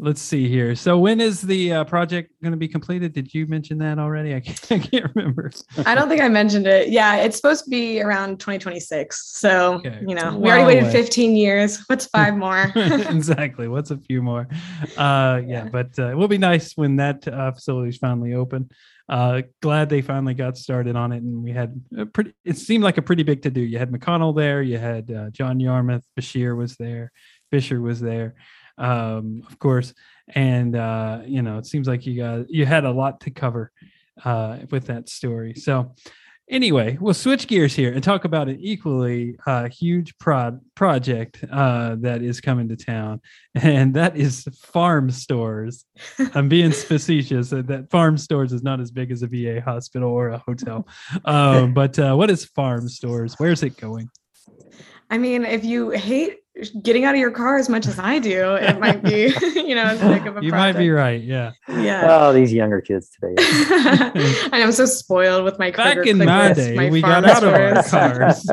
let's 0.02 0.20
see 0.22 0.48
here. 0.48 0.74
So 0.74 0.98
when 0.98 1.20
is 1.20 1.42
the 1.42 1.72
uh, 1.74 1.84
project 1.84 2.32
going 2.42 2.52
to 2.52 2.56
be 2.56 2.66
completed? 2.68 3.12
Did 3.12 3.32
you 3.34 3.46
mention 3.46 3.78
that 3.78 3.98
already? 3.98 4.34
I 4.34 4.40
can't, 4.40 4.66
I 4.72 4.78
can't 4.78 5.12
remember. 5.14 5.50
I 5.84 5.94
don't 5.94 6.08
think 6.08 6.22
I 6.22 6.28
mentioned 6.28 6.66
it. 6.66 6.88
Yeah, 6.88 7.16
it's 7.16 7.36
supposed 7.36 7.64
to 7.64 7.70
be 7.70 8.00
around 8.00 8.40
2026. 8.40 9.38
So, 9.38 9.74
Okay. 9.74 10.00
you 10.06 10.14
know, 10.14 10.36
we 10.36 10.48
already 10.50 10.64
waited 10.66 10.82
away. 10.84 10.92
15 10.92 11.36
years. 11.36 11.84
What's 11.86 12.06
five 12.06 12.34
more? 12.44 12.72
exactly. 12.74 13.68
What's 13.68 13.90
a 13.90 13.98
few 13.98 14.22
more? 14.22 14.48
Uh, 14.96 15.42
yeah, 15.44 15.64
Yeah. 15.64 15.68
but 15.70 15.98
uh, 15.98 16.08
it 16.10 16.16
will 16.16 16.28
be 16.28 16.38
nice 16.38 16.76
when 16.76 16.96
that 16.96 17.26
uh, 17.28 17.52
facility 17.52 17.90
is 17.90 17.98
finally 17.98 18.34
open. 18.34 18.70
Uh, 19.08 19.42
glad 19.60 19.88
they 19.88 20.02
finally 20.02 20.34
got 20.34 20.56
started 20.56 20.94
on 20.94 21.10
it, 21.10 21.20
and 21.20 21.42
we 21.42 21.50
had 21.50 21.80
a 21.98 22.06
pretty. 22.06 22.32
It 22.44 22.56
seemed 22.56 22.84
like 22.84 22.96
a 22.96 23.02
pretty 23.02 23.24
big 23.24 23.42
to 23.42 23.50
do. 23.50 23.60
You 23.60 23.76
had 23.76 23.90
McConnell 23.90 24.36
there, 24.36 24.62
you 24.62 24.78
had 24.78 25.10
uh, 25.10 25.30
John 25.30 25.58
Yarmuth, 25.58 26.04
Beshear 26.16 26.56
was 26.56 26.76
there, 26.76 27.10
Fischer 27.50 27.80
was 27.80 28.00
there, 28.00 28.36
um, 28.80 29.42
of 29.46 29.58
course, 29.58 29.94
and 30.28 30.74
uh, 30.74 31.20
you 31.24 31.42
know 31.42 31.58
it 31.58 31.66
seems 31.66 31.86
like 31.86 32.06
you 32.06 32.16
got 32.16 32.50
you 32.50 32.66
had 32.66 32.84
a 32.84 32.90
lot 32.90 33.20
to 33.20 33.30
cover 33.30 33.70
uh, 34.24 34.58
with 34.70 34.86
that 34.86 35.08
story. 35.08 35.54
So 35.54 35.94
anyway, 36.48 36.96
we'll 36.98 37.14
switch 37.14 37.46
gears 37.46 37.74
here 37.74 37.92
and 37.92 38.02
talk 38.02 38.24
about 38.24 38.48
an 38.48 38.58
equally 38.58 39.36
uh, 39.46 39.68
huge 39.68 40.16
prod 40.18 40.60
project 40.74 41.44
uh, 41.52 41.96
that 42.00 42.22
is 42.22 42.40
coming 42.40 42.68
to 42.70 42.76
town, 42.76 43.20
and 43.54 43.94
that 43.94 44.16
is 44.16 44.44
farm 44.54 45.10
stores. 45.10 45.84
I'm 46.34 46.48
being 46.48 46.72
facetious. 46.72 47.50
That 47.50 47.88
farm 47.90 48.16
stores 48.16 48.52
is 48.52 48.62
not 48.62 48.80
as 48.80 48.90
big 48.90 49.10
as 49.10 49.22
a 49.22 49.26
VA 49.26 49.60
hospital 49.60 50.10
or 50.10 50.30
a 50.30 50.38
hotel, 50.38 50.88
um, 51.26 51.74
but 51.74 51.98
uh, 51.98 52.14
what 52.14 52.30
is 52.30 52.46
farm 52.46 52.88
stores? 52.88 53.34
Where's 53.36 53.62
it 53.62 53.76
going? 53.76 54.08
I 55.10 55.18
mean, 55.18 55.44
if 55.44 55.64
you 55.64 55.90
hate 55.90 56.38
getting 56.82 57.04
out 57.04 57.14
of 57.14 57.20
your 57.20 57.30
car 57.30 57.58
as 57.58 57.68
much 57.68 57.86
as 57.86 57.98
I 57.98 58.18
do, 58.18 58.54
it 58.54 58.78
might 58.78 59.02
be, 59.02 59.32
you 59.54 59.74
know, 59.74 59.84
as 59.84 60.00
big 60.00 60.26
of 60.26 60.36
a 60.36 60.44
You 60.44 60.52
might 60.52 60.72
be 60.72 60.90
right. 60.90 61.22
Yeah. 61.22 61.52
Yeah. 61.68 62.06
Oh, 62.08 62.32
these 62.32 62.52
younger 62.52 62.80
kids 62.80 63.10
today. 63.10 63.34
and 63.38 64.54
I'm 64.54 64.72
so 64.72 64.86
spoiled 64.86 65.44
with 65.44 65.58
my 65.58 65.70
Back 65.70 66.06
in 66.06 66.18
my 66.18 66.52
Click 66.52 66.66
day, 66.66 66.74
my 66.74 66.90
we 66.90 67.00
got 67.00 67.24
out 67.24 67.44
of 67.44 67.54
our 67.54 67.82
cars. 67.82 68.46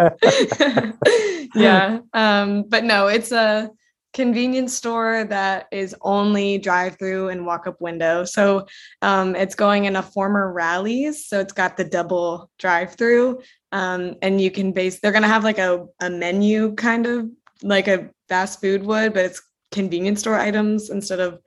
yeah. 1.55 1.99
Um, 2.13 2.63
but 2.63 2.83
no, 2.83 3.07
it's 3.07 3.31
a 3.31 3.71
convenience 4.13 4.73
store 4.73 5.25
that 5.25 5.67
is 5.71 5.95
only 6.01 6.57
drive 6.57 6.97
through 6.97 7.29
and 7.29 7.45
walk 7.45 7.67
up 7.67 7.79
window. 7.79 8.25
So 8.25 8.65
um, 9.01 9.35
it's 9.35 9.53
going 9.53 9.85
in 9.85 9.95
a 9.95 10.01
former 10.01 10.51
Rally's. 10.51 11.27
So 11.27 11.39
it's 11.39 11.53
got 11.53 11.77
the 11.77 11.83
double 11.83 12.49
drive 12.57 12.95
through. 12.95 13.41
Um, 13.71 14.15
and 14.21 14.41
you 14.41 14.49
can 14.49 14.71
base, 14.71 14.99
they're 14.99 15.11
going 15.11 15.23
to 15.23 15.27
have 15.27 15.43
like 15.43 15.59
a, 15.59 15.85
a 15.99 16.09
menu 16.09 16.73
kind 16.75 17.05
of 17.05 17.29
like 17.63 17.87
a 17.87 18.09
fast 18.29 18.61
food 18.61 18.83
would, 18.83 19.13
but 19.13 19.25
it's 19.25 19.41
convenience 19.71 20.19
store 20.21 20.35
items 20.39 20.89
instead 20.89 21.19
of 21.19 21.39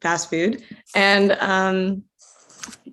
fast 0.00 0.30
food. 0.30 0.62
And 0.94 1.32
um, 1.32 2.04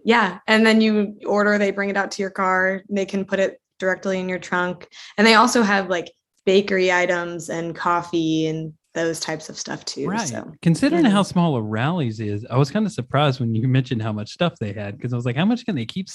yeah, 0.04 0.40
and 0.48 0.66
then 0.66 0.82
you 0.82 1.18
order, 1.26 1.58
they 1.58 1.72
bring 1.72 1.90
it 1.90 1.98
out 1.98 2.12
to 2.12 2.22
your 2.22 2.32
car, 2.32 2.84
they 2.90 3.06
can 3.06 3.26
put 3.26 3.40
it 3.40 3.60
directly 3.80 4.20
in 4.20 4.30
your 4.30 4.40
trunk. 4.40 4.88
And 5.18 5.26
they 5.26 5.36
also 5.36 5.62
have 5.62 5.90
like 5.90 6.12
bakery 6.46 6.92
items 6.92 7.50
and 7.50 7.76
coffee 7.76 8.48
and 8.48 8.74
those 8.96 9.20
types 9.20 9.50
of 9.50 9.58
stuff 9.58 9.86
too. 9.86 10.08
Right. 10.08 10.28
So 10.28 10.52
Considering 10.62 11.06
yeah. 11.06 11.12
how 11.12 11.24
small 11.24 11.56
a 11.56 11.62
Rally's 11.62 12.20
is, 12.20 12.46
I 12.50 12.58
was 12.58 12.72
kind 12.72 12.86
of 12.86 12.92
surprised 12.92 13.40
when 13.40 13.54
you 13.54 13.68
mentioned 13.68 14.02
how 14.02 14.12
much 14.12 14.32
stuff 14.32 14.56
they 14.60 14.74
had 14.74 14.98
because 14.98 15.14
I 15.14 15.16
was 15.16 15.26
like, 15.26 15.36
how 15.36 15.46
much 15.46 15.64
can 15.66 15.76
they 15.76 15.86
keep, 15.86 16.08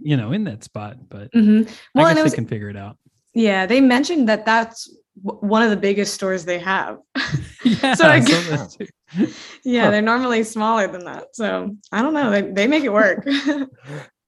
you 0.00 0.16
know, 0.16 0.32
in 0.32 0.44
that 0.44 0.62
spot? 0.62 0.96
But 1.08 1.32
Mhm. 1.32 1.70
well, 1.94 2.06
I 2.06 2.10
guess 2.10 2.20
it 2.20 2.22
was 2.24 2.32
they 2.32 2.36
can 2.36 2.46
figure 2.46 2.68
it 2.68 2.76
out. 2.76 2.98
yeah, 3.34 3.64
they 3.66 3.80
mentioned 3.80 4.28
that 4.28 4.44
that's 4.44 4.94
one 5.22 5.62
of 5.62 5.70
the 5.70 5.76
biggest 5.76 6.14
stores 6.14 6.44
they 6.44 6.58
have. 6.58 6.98
yeah. 7.64 7.94
So 7.94 8.06
I 8.08 8.20
guess- 8.20 8.76
yeah, 9.64 9.84
Huh. 9.84 9.90
they're 9.90 10.02
normally 10.02 10.42
smaller 10.44 10.86
than 10.86 11.04
that. 11.04 11.28
So 11.34 11.74
I 11.92 12.02
don't 12.02 12.14
know. 12.14 12.30
They, 12.30 12.42
they 12.42 12.66
make 12.66 12.84
it 12.84 12.92
work. 12.92 13.26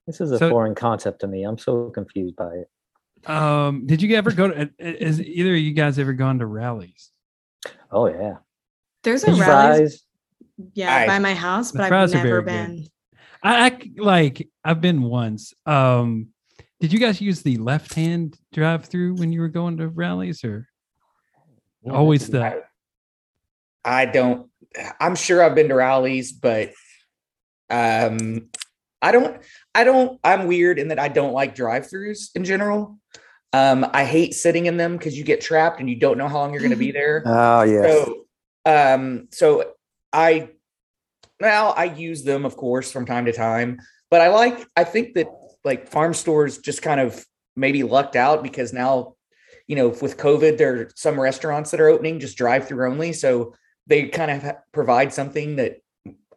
This 0.06 0.20
is 0.20 0.32
a 0.32 0.38
So- 0.38 0.50
foreign 0.50 0.74
concept 0.74 1.20
to 1.20 1.28
me. 1.28 1.44
I'm 1.44 1.58
so 1.58 1.90
confused 1.90 2.34
by 2.34 2.50
it. 2.54 3.30
um, 3.30 3.86
did 3.86 4.02
you 4.02 4.16
ever 4.16 4.32
go 4.32 4.48
to? 4.48 4.70
Has 4.80 5.20
either 5.20 5.52
of 5.52 5.58
you 5.60 5.72
guys 5.72 5.98
ever 6.00 6.12
gone 6.14 6.40
to 6.40 6.46
Rally's? 6.46 7.12
Oh 7.92 8.06
yeah. 8.08 8.36
There's 9.04 9.22
a 9.22 9.26
Fish 9.26 9.38
rally, 9.38 9.78
fries. 9.78 10.02
yeah, 10.74 10.92
I- 10.96 11.06
by 11.06 11.18
my 11.20 11.34
house, 11.34 11.70
but 11.70 11.82
I've 11.82 11.92
are 11.92 12.06
very 12.08 12.24
never 12.24 12.42
good. 12.42 12.46
been. 12.46 12.86
I, 13.42 13.66
I 13.66 13.70
c- 13.78 13.92
like. 13.98 14.48
I've 14.64 14.80
been 14.80 15.02
once. 15.02 15.54
Um, 15.64 16.28
did 16.80 16.92
you 16.92 16.98
guys 16.98 17.20
use 17.20 17.42
the 17.42 17.58
left 17.58 17.94
hand 17.94 18.36
drive 18.52 18.86
through 18.86 19.14
when 19.16 19.32
you 19.32 19.40
were 19.42 19.48
going 19.48 19.76
to 19.76 19.88
Rally's, 19.88 20.42
or 20.42 20.66
Yeah, 21.82 21.92
always 21.92 22.28
that's- 22.28 22.62
the? 22.62 23.88
I 23.88 24.06
don't. 24.06 24.48
I'm 25.00 25.16
sure 25.16 25.42
I've 25.42 25.54
been 25.54 25.68
to 25.68 25.74
Rally's, 25.74 26.32
but 26.32 26.72
um, 27.70 28.48
I 29.00 29.12
don't. 29.12 29.42
I 29.74 29.84
don't. 29.84 30.20
I'm 30.22 30.46
weird 30.46 30.78
in 30.78 30.88
that 30.88 30.98
I 30.98 31.08
don't 31.08 31.32
like 31.32 31.54
drive-throughs 31.54 32.36
in 32.36 32.44
general. 32.44 32.98
Um, 33.52 33.86
I 33.92 34.04
hate 34.04 34.34
sitting 34.34 34.66
in 34.66 34.76
them 34.76 34.96
because 34.96 35.16
you 35.16 35.24
get 35.24 35.40
trapped 35.40 35.80
and 35.80 35.88
you 35.90 35.96
don't 35.96 36.18
know 36.18 36.28
how 36.28 36.36
long 36.36 36.52
you're 36.52 36.60
going 36.60 36.70
to 36.70 36.76
be 36.76 36.92
there. 36.92 37.22
Oh 37.26 37.62
yes. 37.64 37.84
So, 37.84 38.26
um, 38.64 39.28
so 39.32 39.72
I, 40.12 40.50
well, 41.40 41.74
I 41.76 41.84
use 41.84 42.22
them, 42.22 42.44
of 42.44 42.56
course, 42.56 42.92
from 42.92 43.06
time 43.06 43.24
to 43.24 43.32
time, 43.32 43.80
but 44.10 44.20
I 44.20 44.28
like, 44.28 44.66
I 44.76 44.84
think 44.84 45.14
that 45.14 45.26
like 45.64 45.88
farm 45.88 46.14
stores 46.14 46.58
just 46.58 46.82
kind 46.82 47.00
of 47.00 47.24
maybe 47.56 47.82
lucked 47.82 48.14
out 48.14 48.42
because 48.42 48.72
now, 48.72 49.16
you 49.70 49.76
know, 49.76 49.86
with 50.02 50.16
COVID, 50.16 50.58
there 50.58 50.74
are 50.80 50.90
some 50.96 51.18
restaurants 51.20 51.70
that 51.70 51.80
are 51.80 51.88
opening 51.88 52.18
just 52.18 52.36
drive 52.36 52.66
through 52.66 52.90
only. 52.90 53.12
So 53.12 53.54
they 53.86 54.08
kind 54.08 54.32
of 54.32 54.56
provide 54.72 55.12
something 55.12 55.54
that 55.56 55.76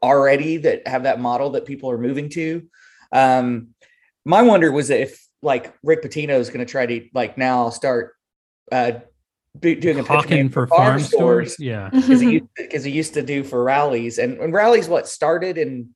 already 0.03 0.57
that 0.57 0.87
have 0.87 1.03
that 1.03 1.19
model 1.19 1.49
that 1.51 1.65
people 1.65 1.89
are 1.89 1.97
moving 1.97 2.29
to. 2.29 2.61
Um, 3.11 3.69
my 4.23 4.43
wonder 4.43 4.71
was 4.71 4.91
if 4.91 5.27
like 5.41 5.73
Rick 5.81 6.03
Pitino 6.03 6.37
is 6.39 6.49
going 6.49 6.59
to 6.63 6.71
try 6.71 6.85
to 6.85 7.07
like 7.15 7.35
now 7.35 7.71
start, 7.71 8.13
uh, 8.71 8.91
doing 9.59 9.97
a 9.99 10.03
pitch 10.03 10.07
Hawking 10.07 10.49
for 10.49 10.67
farm 10.67 10.99
stores. 10.99 11.55
Yeah, 11.59 11.89
because 11.93 12.19
he, 12.21 12.33
used 12.33 12.45
to- 12.57 12.67
'cause 12.67 12.83
he 12.83 12.91
used 12.91 13.15
to 13.15 13.23
do 13.23 13.43
for 13.43 13.63
Rally's 13.63 14.19
and, 14.19 14.37
and 14.39 14.53
Rally's 14.53 14.87
what 14.87 15.07
started 15.07 15.57
in 15.57 15.89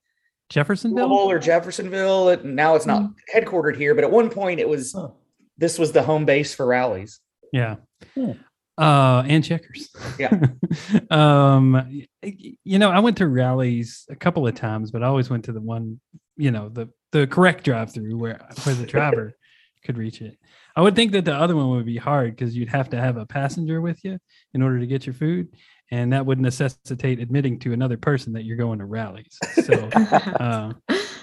Jeffersonville. 0.50 1.08
Louisville 1.08 1.30
or 1.32 1.40
Jeffersonville 1.40 2.30
and 2.30 2.56
now 2.56 2.76
it's 2.76 2.86
not 2.88 3.04
headquartered 3.34 3.76
here 3.78 3.94
but 3.94 4.04
at 4.04 4.12
one 4.12 4.30
point 4.32 4.60
it 4.60 4.68
was 4.70 4.94
Huh. 4.94 5.10
this 5.58 5.78
was 5.80 5.92
the 5.92 6.02
home 6.04 6.26
base 6.26 6.54
for 6.56 6.66
Rally's 6.66 7.20
Yeah. 7.58 7.76
Hmm. 8.16 8.32
Uh, 8.80 9.24
and 9.28 9.44
checkers. 9.44 9.90
Yeah. 10.20 10.30
um, 11.10 11.74
y- 11.74 12.08
y- 12.24 12.54
you 12.64 12.78
know, 12.80 12.92
I 12.92 13.00
went 13.00 13.18
to 13.18 13.28
Rally's 13.28 14.06
a 14.10 14.16
couple 14.16 14.46
of 14.48 14.54
times, 14.56 14.92
but 14.92 15.02
I 15.04 15.08
always 15.08 15.30
went 15.30 15.46
to 15.46 15.52
the 15.52 15.62
one, 15.62 16.00
you 16.36 16.52
know, 16.52 16.70
the 16.70 16.90
the 17.12 17.26
correct 17.26 17.64
drive 17.64 17.92
through 17.92 18.16
where 18.18 18.40
where 18.64 18.76
the 18.76 18.86
driver 18.86 19.34
could 19.84 19.98
reach 19.98 20.22
it. 20.22 20.38
I 20.76 20.82
would 20.82 20.96
think 20.96 21.12
that 21.14 21.26
the 21.26 21.34
other 21.34 21.56
one 21.56 21.70
would 21.72 21.86
be 21.88 21.98
hard 21.98 22.36
because 22.36 22.56
you'd 22.56 22.70
have 22.70 22.90
to 22.92 22.98
have 22.98 23.18
a 23.18 23.26
passenger 23.26 23.82
with 23.82 24.04
you 24.04 24.20
in 24.54 24.62
order 24.62 24.78
to 24.80 24.86
get 24.86 25.08
your 25.08 25.16
food, 25.16 25.48
and 25.90 26.14
that 26.14 26.26
would 26.28 26.40
necessitate 26.40 27.20
admitting 27.20 27.58
to 27.62 27.74
another 27.74 27.98
person 27.98 28.34
that 28.34 28.44
you're 28.46 28.58
going 28.58 28.78
to 28.78 28.86
Rally's. 28.86 29.36
So 29.66 29.74
uh, 30.40 30.74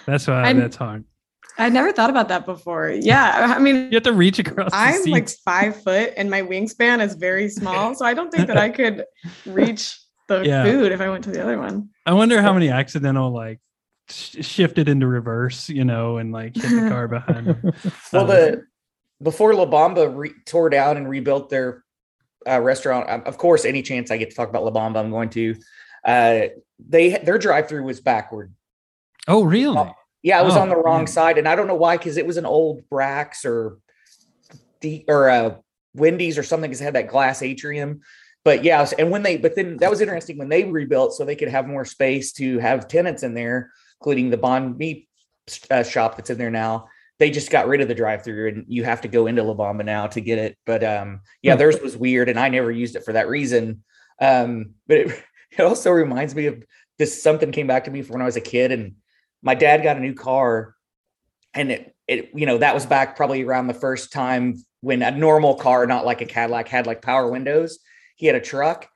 that's 0.06 0.26
why 0.26 0.42
I'm- 0.42 0.58
that's 0.58 0.76
hard. 0.76 1.04
I 1.56 1.68
never 1.68 1.92
thought 1.92 2.11
about 2.11 2.28
that 2.28 2.46
before. 2.46 2.90
Yeah, 2.90 3.54
I 3.56 3.58
mean, 3.61 3.76
You 3.90 3.94
have 3.96 4.02
to 4.04 4.12
reach 4.12 4.38
across. 4.38 4.70
I'm 4.73 5.02
like 5.04 5.28
five 5.44 5.80
foot 5.82 6.12
and 6.16 6.28
my 6.30 6.42
wingspan 6.42 7.00
is 7.04 7.14
very 7.14 7.49
small, 7.49 7.94
so 7.94 8.04
I 8.04 8.12
don't 8.14 8.30
think 8.32 8.49
that 8.49 8.56
I 8.56 8.68
could 8.78 9.04
reach 9.46 9.99
the 10.28 10.42
Yeah. 10.42 10.64
food 10.64 10.90
if 10.92 11.00
I 11.00 11.08
went 11.08 11.25
to 11.25 11.30
the 11.30 11.42
other 11.42 11.58
one. 11.58 11.90
I 12.06 12.12
wonder 12.12 12.42
how 12.42 12.52
many 12.52 12.70
accidental 12.70 13.30
like 13.30 13.61
sh- 14.08 14.44
shifted 14.44 14.88
into 14.88 15.06
reverse, 15.06 15.68
you 15.68 15.84
know, 15.84 16.16
and 16.18 16.32
like 16.32 16.56
hit 16.56 16.70
the 16.70 16.88
car 16.90 17.06
behind. 17.08 17.46
them. 17.46 17.73
well 18.12 18.26
the 18.26 18.64
before 19.23 19.54
La 19.54 19.64
Bamba 19.66 20.12
re- 20.14 20.34
tore 20.46 20.68
down 20.70 20.96
and 20.96 21.08
rebuilt 21.08 21.50
their 21.50 21.84
uh, 22.49 22.61
restaurant 22.61 23.08
um, 23.08 23.23
of 23.26 23.38
course 23.38 23.64
any 23.64 23.80
chance 23.80 24.11
I 24.11 24.16
get 24.16 24.28
to 24.30 24.37
talk 24.37 24.49
about 24.50 24.64
La 24.64 24.70
Bamba 24.70 24.99
I'm 24.99 25.11
going 25.11 25.30
to 25.30 25.54
uh 26.04 26.40
they 26.87 27.11
their 27.18 27.38
drive 27.38 27.68
through 27.68 27.84
was 27.84 28.00
backward 28.00 28.52
oh, 29.28 29.44
really? 29.44 29.76
Yeah, 30.24 30.38
I 30.38 30.42
was 30.42 30.56
Oh, 30.56 30.60
on 30.60 30.70
the 30.70 30.76
wrong 30.76 31.00
man. 31.02 31.06
side, 31.06 31.38
and 31.38 31.46
I 31.46 31.54
don't 31.54 31.66
know 31.68 31.74
why 31.76 31.98
because 31.98 32.16
it 32.16 32.26
was 32.26 32.38
an 32.38 32.46
old 32.46 32.82
Brax 32.90 33.44
or 33.44 33.78
D 34.80 35.04
or 35.06 35.28
uh, 35.28 35.56
Wendy's 35.94 36.38
or 36.38 36.42
something 36.42 36.68
because 36.70 36.80
it 36.80 36.84
had 36.84 36.94
that 36.94 37.08
glass 37.08 37.42
atrium. 37.42 38.00
but 38.42 38.64
yeah, 38.64 38.88
and 38.98 39.10
when 39.10 39.22
they, 39.22 39.36
but 39.36 39.54
then 39.54 39.76
that 39.78 39.90
was 39.90 40.00
interesting 40.00 40.38
when 40.38 40.48
they 40.48 40.64
rebuilt 40.64 41.12
so 41.14 41.24
they 41.24 41.36
could 41.36 41.48
have 41.48 41.66
more 41.68 41.84
space 41.84 42.32
to 42.32 42.58
have 42.58 42.88
tenants 42.88 43.22
in 43.22 43.34
there, 43.34 43.70
including 44.00 44.30
the 44.30 44.36
Bond 44.38 44.76
Meat 44.78 45.08
uh, 45.70 45.82
shop 45.82 46.16
that's 46.16 46.30
in 46.30 46.38
there 46.38 46.50
now. 46.50 46.88
They 47.18 47.30
just 47.30 47.50
got 47.50 47.68
rid 47.68 47.80
of 47.80 47.88
the 47.88 47.94
drive-through, 47.94 48.48
and 48.48 48.64
you 48.66 48.82
have 48.84 49.02
to 49.02 49.08
go 49.08 49.26
into 49.28 49.42
La 49.42 49.54
Bamba 49.54 49.84
now 49.84 50.06
to 50.08 50.20
get 50.20 50.38
it. 50.38 50.56
But 50.66 50.82
um, 50.82 51.20
yeah, 51.42 51.54
theirs 51.54 51.80
was 51.80 51.96
weird, 51.96 52.28
and 52.30 52.40
I 52.40 52.48
never 52.48 52.72
used 52.72 52.96
it 52.96 53.04
for 53.04 53.12
that 53.12 53.28
reason. 53.28 53.84
Um, 54.20 54.70
but 54.88 54.96
it, 54.98 55.22
it 55.58 55.60
also 55.62 55.90
reminds 55.90 56.34
me 56.34 56.46
of 56.46 56.64
this. 56.98 57.22
Something 57.22 57.52
came 57.52 57.66
back 57.66 57.84
to 57.84 57.90
me 57.90 58.00
from 58.02 58.14
when 58.14 58.22
I 58.22 58.26
was 58.26 58.36
a 58.36 58.40
kid, 58.40 58.72
and 58.72 58.94
my 59.44 59.54
dad 59.54 59.82
got 59.82 59.96
a 59.96 60.00
new 60.00 60.14
car, 60.14 60.74
and 61.54 61.70
it, 61.70 61.94
it, 62.08 62.30
you 62.34 62.46
know, 62.46 62.58
that 62.58 62.74
was 62.74 62.86
back 62.86 63.16
probably 63.16 63.44
around 63.44 63.68
the 63.68 63.74
first 63.74 64.12
time 64.12 64.64
when 64.80 65.02
a 65.02 65.10
normal 65.12 65.54
car, 65.54 65.86
not 65.86 66.04
like 66.04 66.20
a 66.20 66.26
Cadillac, 66.26 66.68
had 66.68 66.86
like 66.86 67.00
power 67.00 67.30
windows. 67.30 67.78
He 68.16 68.26
had 68.26 68.36
a 68.36 68.40
truck 68.40 68.88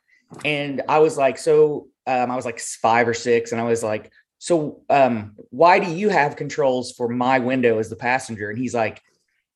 and 0.45 0.83
i 0.90 0.99
was 0.99 1.17
like 1.17 1.38
so 1.38 1.88
um, 2.07 2.31
i 2.31 2.37
was 2.37 2.45
like 2.45 2.61
five 2.61 3.09
or 3.09 3.14
six 3.14 3.52
and 3.52 3.59
i 3.61 3.64
was 3.64 3.83
like 3.83 4.12
so 4.38 4.83
um, 4.88 5.35
why 5.50 5.81
do 5.81 5.90
you 5.90 6.09
have 6.09 6.37
controls 6.37 6.93
for 6.93 7.09
my 7.09 7.40
window 7.40 7.81
as 7.81 7.90
the 7.90 7.97
passenger? 7.97 8.50
And 8.50 8.59
he's 8.59 8.75
like 8.75 9.02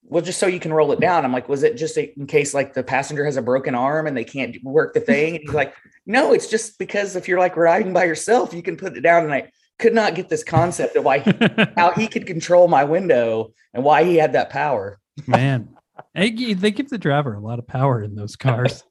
well 0.04 0.22
just 0.22 0.40
so 0.40 0.48
you 0.48 0.58
can 0.58 0.72
roll 0.72 0.90
it 0.90 0.98
down. 0.98 1.24
I'm 1.24 1.32
like 1.32 1.48
was 1.48 1.62
it 1.62 1.76
just 1.76 1.96
in 1.96 2.26
case 2.26 2.52
like 2.52 2.74
the 2.74 2.82
passenger 2.82 3.24
has 3.24 3.36
a 3.36 3.42
broken 3.42 3.74
arm 3.74 4.08
and 4.08 4.16
they 4.16 4.24
can't 4.24 4.56
work 4.64 4.92
the 4.92 5.00
thing? 5.00 5.36
And 5.36 5.42
he's 5.42 5.54
like 5.54 5.74
no 6.04 6.32
it's 6.32 6.48
just 6.48 6.78
because 6.78 7.14
if 7.14 7.28
you're 7.28 7.38
like 7.38 7.56
riding 7.56 7.92
by 7.92 8.04
yourself 8.04 8.52
you 8.52 8.62
can 8.62 8.76
put 8.76 8.96
it 8.96 9.02
down 9.02 9.24
and 9.24 9.32
i 9.32 9.50
could 9.82 9.94
not 9.94 10.14
get 10.14 10.28
this 10.28 10.44
concept 10.44 10.96
of 10.96 11.04
why 11.04 11.18
he, 11.18 11.32
how 11.76 11.90
he 11.92 12.08
could 12.08 12.26
control 12.26 12.68
my 12.68 12.84
window 12.84 13.52
and 13.74 13.84
why 13.84 14.04
he 14.04 14.16
had 14.16 14.32
that 14.32 14.48
power 14.48 14.98
man 15.26 15.68
they 16.14 16.30
give 16.30 16.88
the 16.88 16.98
driver 16.98 17.34
a 17.34 17.40
lot 17.40 17.58
of 17.58 17.66
power 17.66 18.02
in 18.02 18.14
those 18.14 18.36
cars 18.36 18.84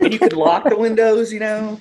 and 0.00 0.12
you 0.12 0.18
could 0.18 0.32
lock 0.32 0.68
the 0.68 0.76
windows, 0.76 1.32
you 1.32 1.40
know. 1.40 1.80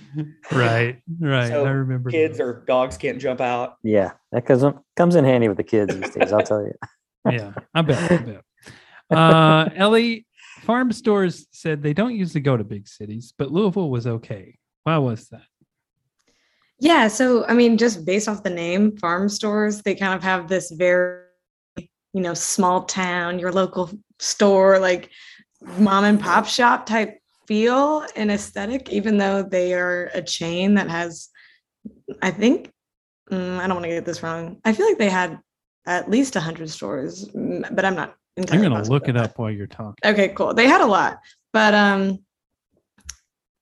Right, 0.52 1.02
right. 1.20 1.48
So 1.48 1.66
I 1.66 1.70
remember 1.70 2.10
kids 2.10 2.38
that. 2.38 2.44
or 2.44 2.64
dogs 2.68 2.98
can't 2.98 3.20
jump 3.20 3.42
out. 3.42 3.76
Yeah, 3.84 4.12
that 4.32 4.46
comes 4.46 4.64
comes 4.96 5.16
in 5.16 5.26
handy 5.26 5.48
with 5.48 5.58
the 5.58 5.64
kids 5.64 5.96
these 5.96 6.10
days. 6.14 6.32
I'll 6.32 6.44
tell 6.44 6.64
you. 6.64 6.74
yeah, 7.32 7.54
I 7.74 7.82
bet. 7.82 8.12
I 8.12 8.18
bet. 8.18 8.44
Uh, 9.10 9.70
Ellie, 9.76 10.26
farm 10.62 10.92
stores 10.92 11.48
said 11.52 11.84
they 11.84 11.94
don't 11.94 12.16
usually 12.16 12.42
go 12.42 12.58
to 12.58 12.64
big 12.64 12.88
cities, 12.88 13.34
but 13.38 13.52
Louisville 13.52 13.90
was 13.90 14.08
okay. 14.08 14.58
Why 14.84 14.98
was 14.98 15.30
that? 15.30 15.44
Yeah, 16.84 17.08
so 17.08 17.46
I 17.46 17.54
mean, 17.54 17.78
just 17.78 18.04
based 18.04 18.28
off 18.28 18.44
the 18.44 18.50
name, 18.50 18.98
farm 18.98 19.30
stores, 19.30 19.82
they 19.84 19.96
kind 19.96 20.14
of 20.14 20.22
have 20.22 20.50
this 20.50 20.70
very, 20.70 21.22
you 21.78 22.22
know, 22.22 22.34
small 22.34 22.84
town, 22.84 23.40
your 23.40 23.54
local 23.54 23.90
store, 24.20 24.80
like 24.80 25.10
mom 25.80 26.04
and 26.04 26.20
pop 26.20 26.46
shop 26.46 26.86
type 26.86 27.20
feel 27.48 28.06
and 28.18 28.30
aesthetic, 28.30 28.90
even 28.90 29.18
though 29.18 29.42
they 29.44 29.74
are 29.74 30.12
a 30.14 30.22
chain 30.22 30.74
that 30.74 30.90
has, 30.90 31.30
I 32.22 32.32
think, 32.32 32.70
mm, 33.32 33.60
I 33.60 33.68
don't 33.68 33.78
want 33.78 33.86
to 33.86 33.90
get 33.90 34.04
this 34.04 34.22
wrong. 34.22 34.60
I 34.66 34.74
feel 34.74 34.86
like 34.86 34.98
they 34.98 35.10
had 35.10 35.40
at 35.86 36.10
least 36.10 36.36
100 36.36 36.70
stores, 36.70 37.30
but 37.32 37.86
I'm 37.86 37.96
not. 37.96 38.18
I'm 38.38 38.44
going 38.44 38.84
to 38.84 38.92
look 38.92 39.08
it 39.08 39.16
up 39.16 39.40
while 39.40 39.52
you're 39.52 39.68
talking. 39.68 39.96
Okay, 40.04 40.34
cool. 40.36 40.54
They 40.54 40.68
had 40.68 40.82
a 40.82 40.86
lot, 40.86 41.20
but 41.54 41.74
um, 41.74 42.20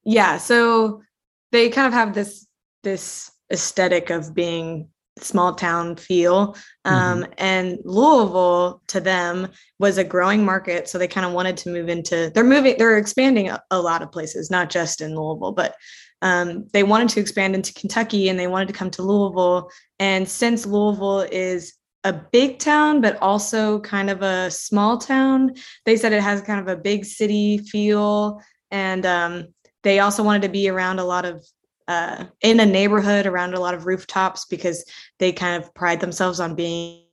yeah. 0.06 0.38
So 0.38 1.04
they 1.52 1.70
kind 1.70 1.86
of 1.86 1.94
have 1.94 2.16
this 2.16 2.48
this 2.84 3.32
aesthetic 3.52 4.10
of 4.10 4.34
being 4.34 4.90
small 5.18 5.54
town 5.54 5.96
feel. 5.96 6.56
Um, 6.86 7.24
mm-hmm. 7.24 7.34
And 7.38 7.80
Louisville 7.84 8.82
to 8.88 9.00
them 9.00 9.50
was 9.80 9.98
a 9.98 10.04
growing 10.04 10.44
market. 10.44 10.88
So 10.88 10.98
they 10.98 11.08
kind 11.08 11.26
of 11.26 11.34
wanted 11.34 11.58
to 11.58 11.70
move 11.70 11.90
into, 11.90 12.32
they're 12.34 12.44
moving, 12.44 12.76
they're 12.78 12.98
expanding 12.98 13.50
a, 13.50 13.62
a 13.72 13.80
lot 13.80 14.02
of 14.02 14.12
places, 14.12 14.50
not 14.50 14.70
just 14.70 15.02
in 15.02 15.16
Louisville, 15.16 15.52
but 15.52 15.76
um, 16.22 16.68
they 16.72 16.84
wanted 16.84 17.10
to 17.10 17.20
expand 17.20 17.56
into 17.56 17.74
Kentucky 17.74 18.30
and 18.30 18.40
they 18.40 18.48
wanted 18.48 18.68
to 18.68 18.74
come 18.74 18.92
to 18.92 19.02
Louisville. 19.02 19.70
And 20.00 20.28
since 20.28 20.66
Louisville 20.66 21.28
is 21.32 21.74
a 22.04 22.14
big 22.14 22.60
town, 22.60 23.02
but 23.02 23.18
also 23.22 23.80
kind 23.82 24.10
of 24.10 24.22
a 24.22 24.50
small 24.50 24.98
town, 24.98 25.54
they 25.86 25.98
said 25.98 26.14
it 26.14 26.22
has 26.22 26.42
kind 26.42 26.60
of 26.60 26.68
a 26.68 26.80
big 26.80 27.06
city 27.06 27.58
feel. 27.58 28.42
And 28.70 29.06
um, 29.06 29.48
they 29.84 30.00
also 30.00 30.24
wanted 30.24 30.44
to 30.44 30.50
be 30.50 30.70
around 30.70 31.00
a 31.00 31.06
lot 31.06 31.26
of 31.26 31.46
uh, 31.92 32.26
in 32.42 32.60
a 32.62 32.66
neighborhood 32.66 33.26
around 33.26 33.54
a 33.54 33.60
lot 33.60 33.74
of 33.74 33.86
rooftops 33.86 34.46
because 34.46 34.86
they 35.20 35.32
kind 35.32 35.62
of 35.62 35.74
pride 35.74 36.00
themselves 36.00 36.40
on 36.40 36.56
being 36.56 37.04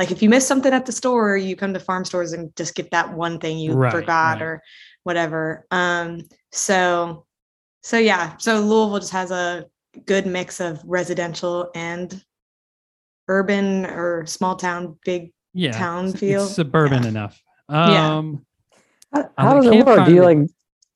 like 0.00 0.10
if 0.10 0.22
you 0.22 0.28
miss 0.28 0.46
something 0.46 0.72
at 0.72 0.86
the 0.86 0.92
store 0.92 1.36
you 1.36 1.54
come 1.54 1.72
to 1.72 1.78
farm 1.78 2.04
stores 2.04 2.32
and 2.32 2.54
just 2.56 2.74
get 2.74 2.90
that 2.90 3.14
one 3.14 3.38
thing 3.38 3.58
you 3.58 3.72
right, 3.72 3.92
forgot 3.92 4.34
right. 4.34 4.42
or 4.42 4.62
whatever 5.04 5.66
um 5.70 6.20
so 6.50 7.24
so 7.84 7.96
yeah 7.96 8.36
so 8.38 8.60
louisville 8.60 8.98
just 8.98 9.12
has 9.12 9.30
a 9.30 9.64
good 10.04 10.26
mix 10.26 10.58
of 10.58 10.82
residential 10.84 11.70
and 11.76 12.24
urban 13.28 13.86
or 13.86 14.26
small 14.26 14.56
town 14.56 14.98
big 15.04 15.32
yeah, 15.52 15.70
town 15.70 16.12
feel 16.12 16.44
suburban 16.44 17.04
yeah. 17.04 17.08
enough 17.08 17.40
um 17.68 18.44
yeah. 19.14 19.22
how, 19.22 19.30
how 19.38 19.60
does 19.60 19.66
it 19.66 19.86
work 19.86 20.04
do 20.06 20.12
you 20.12 20.22
like 20.24 20.38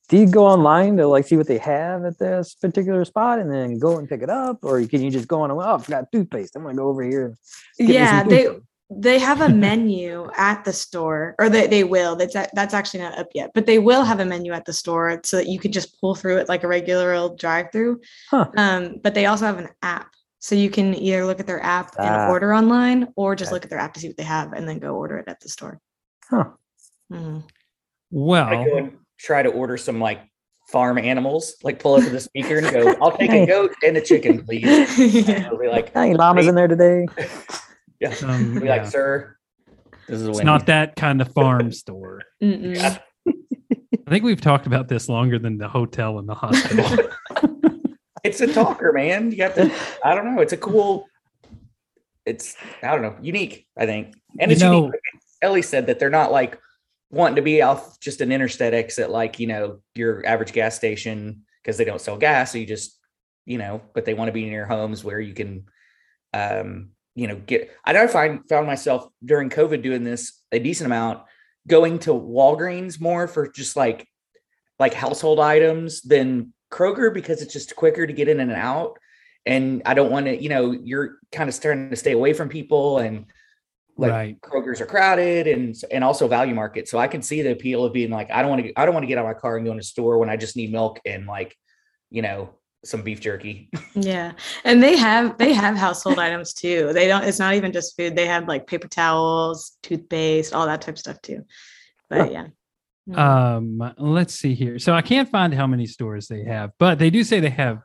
do 0.08 0.16
you 0.16 0.26
go 0.26 0.46
online 0.46 0.96
to 0.96 1.06
like 1.06 1.26
see 1.26 1.36
what 1.36 1.46
they 1.46 1.58
have 1.58 2.04
at 2.04 2.18
this 2.18 2.54
particular 2.54 3.04
spot 3.04 3.38
and 3.38 3.52
then 3.52 3.78
go 3.78 3.98
and 3.98 4.08
pick 4.08 4.22
it 4.22 4.30
up 4.30 4.58
or 4.62 4.84
can 4.86 5.02
you 5.02 5.10
just 5.10 5.28
go 5.28 5.42
on 5.42 5.50
and 5.50 5.60
oh 5.60 5.76
I 5.76 5.78
forgot 5.78 6.10
toothpaste 6.12 6.56
i'm 6.56 6.62
gonna 6.62 6.74
go 6.74 6.88
over 6.88 7.02
here 7.02 7.36
yeah 7.78 8.22
they 8.24 8.48
they 8.90 9.18
have 9.18 9.42
a 9.42 9.50
menu 9.50 10.30
at 10.36 10.64
the 10.64 10.72
store 10.72 11.34
or 11.38 11.50
they, 11.50 11.66
they 11.66 11.84
will 11.84 12.16
that's 12.16 12.34
that's 12.54 12.74
actually 12.74 13.00
not 13.00 13.18
up 13.18 13.28
yet 13.34 13.50
but 13.54 13.66
they 13.66 13.78
will 13.78 14.02
have 14.02 14.20
a 14.20 14.24
menu 14.24 14.52
at 14.52 14.64
the 14.64 14.72
store 14.72 15.20
so 15.24 15.36
that 15.36 15.46
you 15.46 15.58
could 15.58 15.72
just 15.72 16.00
pull 16.00 16.14
through 16.14 16.38
it 16.38 16.48
like 16.48 16.64
a 16.64 16.68
regular 16.68 17.12
old 17.12 17.38
drive 17.38 17.70
through 17.70 18.00
huh. 18.30 18.46
um, 18.56 18.96
but 19.02 19.14
they 19.14 19.26
also 19.26 19.44
have 19.44 19.58
an 19.58 19.68
app 19.82 20.08
so 20.38 20.54
you 20.54 20.70
can 20.70 20.94
either 20.94 21.26
look 21.26 21.40
at 21.40 21.46
their 21.46 21.62
app 21.62 21.94
and 21.98 22.08
ah. 22.08 22.28
order 22.28 22.54
online 22.54 23.08
or 23.16 23.36
just 23.36 23.50
okay. 23.50 23.54
look 23.54 23.64
at 23.64 23.70
their 23.70 23.78
app 23.78 23.92
to 23.92 24.00
see 24.00 24.08
what 24.08 24.16
they 24.16 24.22
have 24.22 24.52
and 24.54 24.66
then 24.66 24.78
go 24.78 24.94
order 24.94 25.18
it 25.18 25.28
at 25.28 25.38
the 25.40 25.48
store 25.48 25.78
huh 26.30 26.44
mm-hmm. 27.12 27.40
well 28.10 28.90
try 29.18 29.42
to 29.42 29.50
order 29.50 29.76
some 29.76 30.00
like 30.00 30.20
farm 30.68 30.98
animals, 30.98 31.56
like 31.62 31.78
pull 31.78 31.94
up 31.94 32.04
to 32.04 32.10
the 32.10 32.20
speaker 32.20 32.58
and 32.58 32.70
go, 32.70 32.94
I'll 33.00 33.16
take 33.16 33.30
a 33.30 33.46
goat 33.46 33.74
and 33.84 33.96
a 33.96 34.00
chicken, 34.00 34.44
please. 34.44 34.64
And 35.28 35.58
be 35.58 35.68
like, 35.68 35.94
any 35.96 36.14
llamas 36.14 36.46
in 36.46 36.54
there 36.54 36.68
today? 36.68 37.06
yeah. 38.00 38.14
Um, 38.24 38.54
be 38.54 38.66
yeah. 38.66 38.76
like, 38.76 38.86
sir, 38.86 39.36
this 40.06 40.20
is 40.20 40.28
it's 40.28 40.42
not 40.42 40.66
that 40.66 40.96
kind 40.96 41.20
of 41.20 41.32
farm 41.32 41.72
store. 41.72 42.22
Yeah. 42.40 42.98
I 44.06 44.10
think 44.10 44.24
we've 44.24 44.40
talked 44.40 44.66
about 44.66 44.88
this 44.88 45.06
longer 45.10 45.38
than 45.38 45.58
the 45.58 45.68
hotel 45.68 46.18
and 46.18 46.26
the 46.26 46.34
hospital. 46.34 47.10
it's 48.24 48.40
a 48.40 48.50
talker, 48.50 48.90
man. 48.90 49.32
You 49.32 49.42
have 49.42 49.54
to, 49.56 49.70
I 50.02 50.14
don't 50.14 50.34
know. 50.34 50.40
It's 50.40 50.54
a 50.54 50.56
cool, 50.56 51.04
it's, 52.24 52.56
I 52.82 52.92
don't 52.92 53.02
know, 53.02 53.16
unique, 53.20 53.66
I 53.76 53.84
think. 53.84 54.14
And 54.38 54.50
it's 54.50 54.62
know, 54.62 54.86
unique. 54.86 54.94
Ellie 55.42 55.60
said 55.60 55.88
that 55.88 55.98
they're 55.98 56.08
not 56.08 56.32
like 56.32 56.58
wanting 57.10 57.36
to 57.36 57.42
be 57.42 57.62
off 57.62 57.98
just 58.00 58.20
an 58.20 58.32
interstate 58.32 58.74
exit 58.74 59.10
like 59.10 59.40
you 59.40 59.46
know 59.46 59.80
your 59.94 60.24
average 60.26 60.52
gas 60.52 60.76
station 60.76 61.42
because 61.62 61.76
they 61.76 61.84
don't 61.84 62.00
sell 62.00 62.16
gas 62.16 62.52
so 62.52 62.58
you 62.58 62.66
just 62.66 62.98
you 63.46 63.58
know 63.58 63.80
but 63.94 64.04
they 64.04 64.14
want 64.14 64.28
to 64.28 64.32
be 64.32 64.44
near 64.44 64.66
homes 64.66 65.02
where 65.02 65.20
you 65.20 65.32
can 65.32 65.64
um 66.34 66.90
you 67.14 67.26
know 67.26 67.36
get 67.36 67.70
i 67.84 67.92
know 67.92 68.02
i 68.02 68.06
find 68.06 68.46
found 68.48 68.66
myself 68.66 69.08
during 69.24 69.48
covid 69.48 69.82
doing 69.82 70.04
this 70.04 70.42
a 70.52 70.58
decent 70.58 70.86
amount 70.86 71.20
going 71.66 71.98
to 71.98 72.10
walgreens 72.10 73.00
more 73.00 73.28
for 73.28 73.48
just 73.48 73.76
like 73.76 74.06
like 74.78 74.94
household 74.94 75.40
items 75.40 76.02
than 76.02 76.52
kroger 76.70 77.12
because 77.12 77.42
it's 77.42 77.52
just 77.52 77.76
quicker 77.76 78.06
to 78.06 78.12
get 78.12 78.28
in 78.28 78.40
and 78.40 78.52
out. 78.52 78.98
And 79.46 79.82
i 79.86 79.94
don't 79.94 80.10
want 80.10 80.26
to 80.26 80.42
you 80.42 80.48
know 80.48 80.72
you're 80.72 81.18
kind 81.32 81.48
of 81.48 81.54
starting 81.54 81.90
to 81.90 81.96
stay 81.96 82.12
away 82.12 82.32
from 82.32 82.48
people 82.48 82.98
and 82.98 83.26
like 83.98 84.10
right. 84.12 84.40
Kroger's 84.40 84.80
are 84.80 84.86
crowded 84.86 85.48
and 85.48 85.74
and 85.90 86.04
also 86.04 86.28
value 86.28 86.54
market. 86.54 86.88
So 86.88 86.98
I 86.98 87.08
can 87.08 87.20
see 87.20 87.42
the 87.42 87.50
appeal 87.50 87.84
of 87.84 87.92
being 87.92 88.10
like, 88.10 88.30
I 88.30 88.42
don't 88.42 88.50
want 88.50 88.64
to 88.64 88.72
I 88.80 88.86
don't 88.86 88.94
want 88.94 89.02
to 89.02 89.08
get 89.08 89.18
out 89.18 89.24
of 89.24 89.34
my 89.34 89.38
car 89.38 89.56
and 89.56 89.66
go 89.66 89.72
in 89.72 89.78
a 89.78 89.82
store 89.82 90.18
when 90.18 90.30
I 90.30 90.36
just 90.36 90.56
need 90.56 90.70
milk 90.72 91.00
and 91.04 91.26
like, 91.26 91.56
you 92.10 92.22
know, 92.22 92.50
some 92.84 93.02
beef 93.02 93.20
jerky. 93.20 93.70
yeah. 93.94 94.32
And 94.64 94.80
they 94.80 94.96
have 94.96 95.36
they 95.36 95.52
have 95.52 95.76
household 95.76 96.20
items 96.20 96.54
too. 96.54 96.92
They 96.92 97.08
don't 97.08 97.24
it's 97.24 97.40
not 97.40 97.54
even 97.54 97.72
just 97.72 97.96
food. 97.96 98.14
They 98.14 98.26
have 98.28 98.46
like 98.46 98.68
paper 98.68 98.88
towels, 98.88 99.76
toothpaste, 99.82 100.54
all 100.54 100.66
that 100.66 100.80
type 100.80 100.94
of 100.94 101.00
stuff 101.00 101.20
too. 101.20 101.44
But 102.08 102.30
yeah. 102.30 102.46
Mm. 103.08 103.18
Um 103.18 103.94
let's 103.98 104.34
see 104.34 104.54
here. 104.54 104.78
So 104.78 104.94
I 104.94 105.02
can't 105.02 105.28
find 105.28 105.52
how 105.52 105.66
many 105.66 105.86
stores 105.86 106.28
they 106.28 106.44
have, 106.44 106.70
but 106.78 107.00
they 107.00 107.10
do 107.10 107.24
say 107.24 107.40
they 107.40 107.50
have 107.50 107.82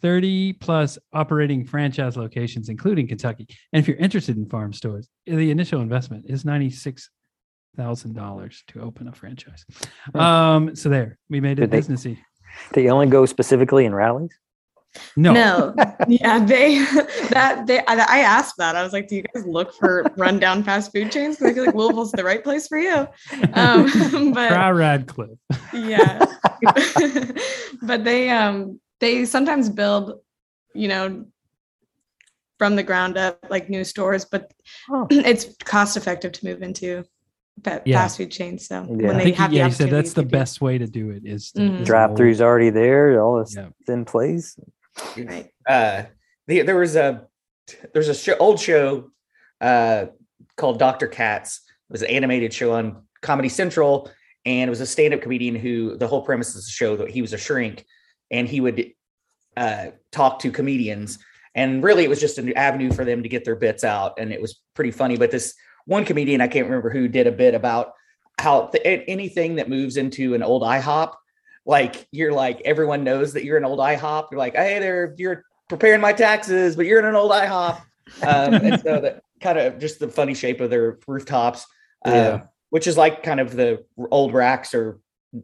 30 0.00 0.54
plus 0.54 0.98
operating 1.12 1.64
franchise 1.64 2.16
locations, 2.16 2.68
including 2.68 3.08
Kentucky. 3.08 3.46
And 3.72 3.80
if 3.80 3.88
you're 3.88 3.96
interested 3.98 4.36
in 4.36 4.48
farm 4.48 4.72
stores, 4.72 5.08
the 5.26 5.50
initial 5.50 5.80
investment 5.80 6.26
is 6.28 6.44
$96,000 6.44 8.66
to 8.68 8.80
open 8.80 9.08
a 9.08 9.12
franchise. 9.12 9.64
Um, 10.14 10.76
so 10.76 10.88
there, 10.88 11.18
we 11.28 11.40
made 11.40 11.58
it 11.58 11.70
Did 11.70 11.84
businessy. 11.84 12.18
They, 12.72 12.84
they 12.84 12.90
only 12.90 13.06
go 13.06 13.26
specifically 13.26 13.84
in 13.84 13.94
Rally's? 13.94 14.38
No. 15.16 15.32
No. 15.32 15.74
yeah, 16.08 16.44
they 16.44 16.78
that 17.30 17.64
they 17.66 17.80
I, 17.80 17.94
I 17.94 18.18
asked 18.20 18.54
that. 18.58 18.76
I 18.76 18.82
was 18.82 18.92
like, 18.92 19.08
do 19.08 19.16
you 19.16 19.24
guys 19.34 19.46
look 19.46 19.74
for 19.74 20.04
rundown 20.16 20.62
fast 20.62 20.92
food 20.92 21.12
chains? 21.12 21.36
Because 21.36 21.50
I 21.50 21.54
feel 21.54 21.66
like 21.66 21.74
Louisville's 21.74 22.12
the 22.12 22.24
right 22.24 22.42
place 22.42 22.68
for 22.68 22.78
you. 22.78 23.06
Um, 23.52 24.32
but 24.34 24.48
Try 24.48 24.70
Radcliffe. 24.70 25.38
yeah 25.72 26.24
but 27.82 28.04
they 28.04 28.30
um 28.30 28.80
they 29.00 29.24
sometimes 29.24 29.68
build 29.68 30.20
you 30.74 30.88
know 30.88 31.24
from 32.58 32.76
the 32.76 32.82
ground 32.82 33.16
up 33.16 33.38
like 33.50 33.68
new 33.70 33.84
stores 33.84 34.24
but 34.24 34.52
Oh. 34.90 35.06
it's 35.10 35.54
cost 35.64 35.96
effective 35.96 36.32
to 36.32 36.44
move 36.44 36.62
into 36.62 37.04
fa- 37.64 37.82
Yeah. 37.84 37.98
fast 38.02 38.16
food 38.18 38.30
chains 38.30 38.66
so 38.66 38.82
Yeah. 38.88 39.06
when 39.08 39.10
I 39.16 39.18
they 39.18 39.24
think 39.24 39.36
have 39.36 39.52
yeah, 39.52 39.64
the 39.64 39.68
he 39.68 39.74
said 39.74 39.90
that's 39.90 40.12
the 40.12 40.22
do- 40.22 40.28
best 40.28 40.60
way 40.60 40.78
to 40.78 40.86
do 40.86 41.10
it 41.10 41.22
is 41.24 41.52
to, 41.52 41.60
Mhm. 41.60 41.84
Drive 41.84 42.10
roll. 42.10 42.18
throughs 42.18 42.40
already 42.40 42.70
there. 42.70 43.20
All 43.22 43.38
this 43.38 43.56
Yeah. 43.56 43.68
in 43.92 44.04
place. 44.04 44.58
right 45.16 45.48
uh 45.68 46.02
the, 46.48 46.62
there 46.62 46.76
was 46.76 46.96
a 46.96 47.26
there's 47.92 48.08
a 48.08 48.14
show, 48.14 48.36
old 48.38 48.58
show 48.58 49.10
uh 49.60 50.06
called 50.56 50.78
Dr. 50.78 51.06
Katz. 51.06 51.60
It 51.88 51.92
was 51.92 52.02
an 52.02 52.08
animated 52.10 52.52
show 52.52 52.72
on 52.72 53.02
Comedy 53.22 53.48
Central, 53.48 54.10
and 54.44 54.68
it 54.68 54.70
was 54.70 54.80
a 54.80 54.86
stand-up 54.86 55.20
comedian 55.22 55.54
who 55.54 55.96
the 55.96 56.06
whole 56.08 56.22
premise 56.22 56.48
of 56.50 56.62
the 56.64 56.70
show 56.70 56.96
that 56.96 57.10
he 57.10 57.22
was 57.22 57.32
a 57.32 57.38
shrink, 57.38 57.84
and 58.30 58.48
he 58.48 58.60
would 58.60 58.92
uh 59.56 59.86
talk 60.12 60.38
to 60.40 60.50
comedians, 60.52 61.18
and 61.54 61.82
really 61.82 62.04
it 62.04 62.08
was 62.10 62.20
just 62.20 62.38
an 62.38 62.52
avenue 62.56 62.92
for 62.92 63.04
them 63.04 63.22
to 63.22 63.28
get 63.28 63.44
their 63.44 63.56
bits 63.56 63.84
out, 63.84 64.18
and 64.18 64.32
it 64.32 64.40
was 64.40 64.60
pretty 64.74 64.90
funny. 64.90 65.16
But 65.16 65.30
this 65.30 65.54
one 65.86 66.04
comedian 66.04 66.40
I 66.40 66.48
can't 66.48 66.66
remember 66.66 66.90
who 66.90 67.08
did 67.08 67.26
a 67.26 67.32
bit 67.32 67.54
about 67.54 67.92
how 68.38 68.66
th- 68.68 69.04
anything 69.08 69.56
that 69.56 69.68
moves 69.68 69.96
into 69.96 70.34
an 70.34 70.42
old 70.42 70.62
IHOP 70.62 71.12
like 71.66 72.06
you're 72.12 72.32
like 72.32 72.62
everyone 72.64 73.04
knows 73.04 73.32
that 73.34 73.44
you're 73.44 73.58
an 73.58 73.64
old 73.64 73.78
IHOP. 73.78 74.28
You're 74.30 74.38
like, 74.38 74.54
hey 74.54 74.78
there, 74.78 75.14
you're 75.18 75.44
preparing 75.68 76.00
my 76.00 76.12
taxes, 76.14 76.76
but 76.76 76.86
you're 76.86 76.98
in 76.98 77.04
an 77.04 77.14
old 77.14 77.30
IHOP. 77.30 77.80
Um, 78.22 78.54
and 78.54 78.80
so 78.80 79.00
that 79.00 79.22
kind 79.42 79.58
of 79.58 79.78
just 79.78 79.98
the 79.98 80.08
funny 80.08 80.32
shape 80.34 80.60
of 80.62 80.70
their 80.70 80.98
rooftops, 81.06 81.66
uh, 82.06 82.10
Yeah. 82.10 82.40
which 82.70 82.86
is 82.86 82.96
like 82.96 83.22
kind 83.22 83.38
of 83.38 83.54
the 83.54 83.84
old 84.10 84.32
Rax 84.32 84.72
or 84.72 84.98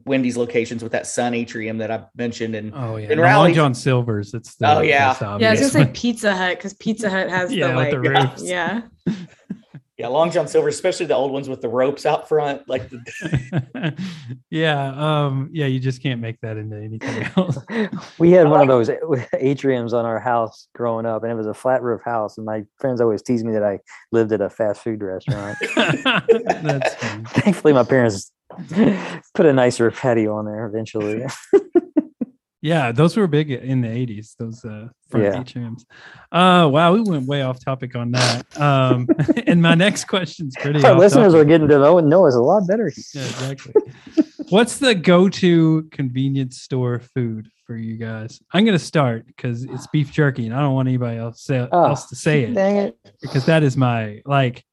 Wendy's 0.06 0.36
locations 0.36 0.82
with 0.82 0.92
that 0.92 1.06
sun 1.06 1.34
atrium 1.34 1.78
that 1.78 1.90
I 1.90 2.04
mentioned. 2.16 2.54
And 2.54 2.72
Oh 2.74 2.96
yeah, 2.96 3.06
In 3.06 3.12
and 3.12 3.20
Long 3.20 3.52
John 3.52 3.74
Silver's. 3.74 4.32
It's 4.34 4.54
the 4.56 4.78
Oh, 4.78 4.80
yeah. 4.80 5.08
most 5.08 5.40
yeah 5.40 5.48
i 5.48 5.50
was 5.52 5.60
gonna 5.60 5.86
say 5.86 5.90
pizza 5.92 6.34
hut 6.34 6.56
because 6.56 6.74
pizza 6.74 7.10
hut 7.10 7.28
has 7.28 7.52
yeah, 7.52 7.68
the 7.68 7.74
with 7.74 7.76
like 7.76 7.90
the 7.90 8.00
roofs. 8.00 8.42
yeah 8.48 8.82
yeah, 9.96 10.08
Long 10.08 10.32
John 10.32 10.48
Silver, 10.48 10.66
especially 10.66 11.06
the 11.06 11.14
old 11.14 11.30
ones 11.30 11.48
with 11.48 11.60
the 11.60 11.68
ropes 11.68 12.04
out 12.04 12.28
front, 12.28 12.68
like 12.68 12.90
the, 12.90 13.94
yeah, 14.50 14.88
um, 14.96 15.50
yeah, 15.52 15.66
you 15.66 15.78
just 15.78 16.02
can't 16.02 16.20
make 16.20 16.40
that 16.40 16.56
into 16.56 16.76
anything 16.76 17.28
else. 17.36 17.58
We 18.18 18.32
had 18.32 18.48
one 18.48 18.60
of 18.60 18.66
those 18.66 18.88
atriums 18.88 19.92
on 19.92 20.04
our 20.04 20.18
house 20.18 20.66
growing 20.74 21.06
up, 21.06 21.22
and 21.22 21.30
it 21.30 21.36
was 21.36 21.46
a 21.46 21.54
flat 21.54 21.80
roof 21.80 22.00
house. 22.04 22.38
And 22.38 22.44
my 22.44 22.64
friends 22.80 23.00
always 23.00 23.22
teased 23.22 23.46
me 23.46 23.52
that 23.52 23.62
I 23.62 23.78
lived 24.10 24.32
at 24.32 24.40
a 24.40 24.50
fast 24.50 24.82
food 24.82 25.00
restaurant. 25.00 25.56
That's 25.76 26.94
funny. 26.96 27.24
Thankfully, 27.26 27.72
my 27.72 27.84
parents 27.84 28.32
put 29.34 29.46
a 29.46 29.52
nicer 29.52 29.90
patio 29.90 30.34
on 30.36 30.44
there 30.46 30.66
eventually. 30.66 31.24
Yeah, 32.62 32.92
those 32.92 33.14
were 33.14 33.26
big 33.26 33.50
in 33.50 33.82
the 33.82 33.88
'80s. 33.88 34.36
Those 34.38 34.64
uh, 34.64 34.88
front 35.10 35.26
Yeah. 35.26 35.34
atriums. 35.42 35.82
Uh, 36.32 36.66
wow, 36.66 36.94
we 36.94 37.02
went 37.02 37.26
way 37.26 37.42
off 37.42 37.62
topic 37.62 37.94
on 37.94 38.12
that. 38.12 38.58
Um, 38.58 39.06
and 39.46 39.60
my 39.60 39.74
next 39.74 40.06
question's 40.06 40.54
pretty. 40.58 40.82
Our 40.82 40.98
listeners 40.98 41.34
topic. 41.34 41.42
are 41.42 41.44
getting 41.44 41.68
to 41.68 41.78
know, 41.78 42.00
know 42.00 42.26
us 42.26 42.34
a 42.34 42.40
lot 42.40 42.66
better. 42.66 42.90
Yeah, 43.12 43.20
exactly. 43.26 43.74
What's 44.48 44.78
the 44.78 44.94
go-to 44.94 45.82
convenience 45.90 46.62
store 46.62 47.00
food 47.14 47.48
for 47.66 47.76
you 47.76 47.98
guys? 47.98 48.40
I'm 48.54 48.64
gonna 48.64 48.78
start 48.78 49.26
because 49.26 49.64
it's 49.64 49.86
beef 49.88 50.10
jerky, 50.10 50.46
and 50.46 50.54
I 50.54 50.60
don't 50.62 50.72
want 50.72 50.88
anybody 50.88 51.18
else, 51.18 51.42
say, 51.42 51.68
Oh, 51.70 51.84
else 51.84 52.06
to 52.08 52.16
say 52.16 52.44
it 52.44 52.54
Dang 52.54 52.76
it. 52.76 52.96
because 53.20 53.44
that 53.44 53.62
is 53.62 53.76
my 53.76 54.22
like. 54.24 54.64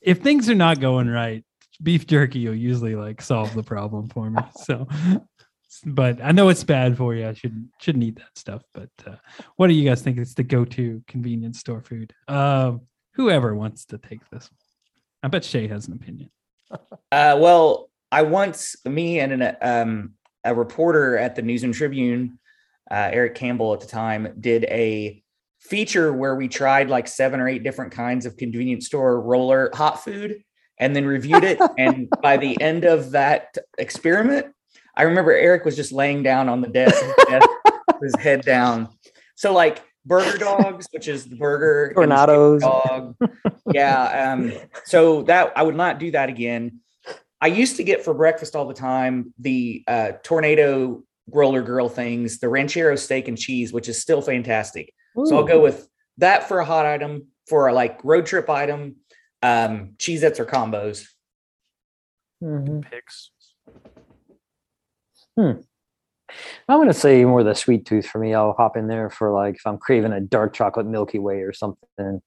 If 0.00 0.20
things 0.22 0.48
are 0.48 0.54
not 0.54 0.80
going 0.80 1.08
right, 1.10 1.44
beef 1.82 2.06
jerky 2.06 2.46
will 2.46 2.54
usually 2.54 2.94
like 2.94 3.20
solve 3.20 3.54
the 3.54 3.62
problem 3.62 4.08
for 4.08 4.30
me. 4.30 4.42
So, 4.62 4.86
but 5.84 6.22
I 6.22 6.32
know 6.32 6.48
it's 6.48 6.64
bad 6.64 6.96
for 6.96 7.14
you. 7.14 7.28
I 7.28 7.34
shouldn't 7.34 7.68
shouldn't 7.80 8.04
eat 8.04 8.16
that 8.16 8.36
stuff. 8.36 8.62
But 8.72 8.90
uh, 9.06 9.16
what 9.56 9.68
do 9.68 9.74
you 9.74 9.88
guys 9.88 10.02
think 10.02 10.18
is 10.18 10.34
the 10.34 10.44
go-to 10.44 11.02
convenience 11.08 11.60
store 11.60 11.82
food? 11.82 12.12
Um, 12.28 12.82
whoever 13.14 13.54
wants 13.54 13.84
to 13.86 13.98
take 13.98 14.28
this. 14.30 14.50
I 15.22 15.28
bet 15.28 15.44
Shea 15.44 15.66
has 15.68 15.88
an 15.88 15.94
opinion. 15.94 16.30
Uh, 16.70 17.36
well, 17.38 17.90
I 18.12 18.22
once 18.22 18.76
me 18.84 19.20
and 19.20 19.42
an, 19.42 19.56
um, 19.62 20.12
a 20.44 20.54
reporter 20.54 21.16
at 21.16 21.34
the 21.34 21.42
News 21.42 21.62
and 21.62 21.74
Tribune, 21.74 22.38
uh, 22.90 23.10
Eric 23.12 23.34
Campbell 23.34 23.72
at 23.72 23.80
the 23.80 23.86
time, 23.86 24.34
did 24.38 24.64
a 24.64 25.22
feature 25.60 26.12
where 26.12 26.34
we 26.34 26.46
tried 26.46 26.90
like 26.90 27.08
seven 27.08 27.40
or 27.40 27.48
eight 27.48 27.62
different 27.62 27.92
kinds 27.92 28.26
of 28.26 28.36
convenience 28.36 28.86
store 28.86 29.20
roller 29.20 29.70
hot 29.74 30.04
food 30.04 30.42
and 30.78 30.94
then 30.94 31.06
reviewed 31.06 31.44
it. 31.44 31.58
and 31.78 32.08
by 32.22 32.36
the 32.36 32.60
end 32.60 32.84
of 32.84 33.12
that 33.12 33.56
experiment, 33.78 34.46
I 34.96 35.02
remember 35.02 35.32
Eric 35.32 35.64
was 35.64 35.76
just 35.76 35.92
laying 35.92 36.22
down 36.22 36.48
on 36.48 36.60
the 36.60 36.68
desk, 36.68 37.02
desk 37.28 37.48
his 38.02 38.14
head 38.16 38.42
down. 38.42 38.88
So 39.34 39.52
like 39.52 39.82
burger 40.04 40.38
dogs, 40.38 40.86
which 40.92 41.08
is 41.08 41.26
the 41.26 41.36
burger 41.36 41.92
Tornadoes. 41.94 42.62
dog. 42.62 43.16
Yeah. 43.72 44.32
Um, 44.32 44.52
so 44.84 45.22
that 45.22 45.52
I 45.56 45.62
would 45.62 45.76
not 45.76 45.98
do 45.98 46.10
that 46.12 46.28
again. 46.28 46.80
I 47.40 47.48
used 47.48 47.76
to 47.76 47.84
get 47.84 48.04
for 48.04 48.14
breakfast 48.14 48.54
all 48.56 48.66
the 48.66 48.74
time 48.74 49.34
the 49.38 49.84
uh, 49.86 50.12
tornado 50.22 51.02
roller 51.30 51.62
girl 51.62 51.88
things, 51.88 52.38
the 52.38 52.48
ranchero 52.48 52.96
steak 52.96 53.28
and 53.28 53.36
cheese, 53.36 53.72
which 53.72 53.88
is 53.88 54.00
still 54.00 54.22
fantastic. 54.22 54.92
So 55.24 55.36
I'll 55.36 55.44
go 55.44 55.60
with 55.60 55.88
that 56.18 56.48
for 56.48 56.58
a 56.58 56.64
hot 56.64 56.86
item, 56.86 57.28
for 57.48 57.68
a 57.68 57.72
like 57.72 58.02
road 58.04 58.26
trip 58.26 58.50
item, 58.50 58.96
um, 59.44 59.94
Cheez-Its 59.98 60.40
or 60.40 60.46
combos. 60.46 61.06
Mhm. 62.42 62.82
Picks. 62.90 63.30
I'm 65.38 65.58
gonna 66.68 66.94
say 66.94 67.24
more 67.24 67.42
the 67.44 67.54
sweet 67.54 67.84
tooth 67.86 68.06
for 68.06 68.18
me. 68.18 68.34
I'll 68.34 68.54
hop 68.54 68.76
in 68.76 68.86
there 68.88 69.10
for 69.10 69.30
like 69.32 69.56
if 69.56 69.66
I'm 69.66 69.76
craving 69.78 70.12
a 70.12 70.20
dark 70.20 70.52
chocolate 70.54 70.86
Milky 70.86 71.18
Way 71.18 71.42
or 71.42 71.52
something, 71.52 72.22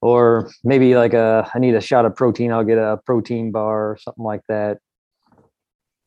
or 0.00 0.50
maybe 0.62 0.94
like 0.94 1.14
a 1.14 1.50
I 1.54 1.58
need 1.58 1.74
a 1.74 1.80
shot 1.80 2.04
of 2.04 2.14
protein. 2.14 2.52
I'll 2.52 2.64
get 2.64 2.78
a 2.78 2.98
protein 3.04 3.50
bar 3.50 3.90
or 3.90 3.98
something 3.98 4.24
like 4.24 4.42
that. 4.48 4.78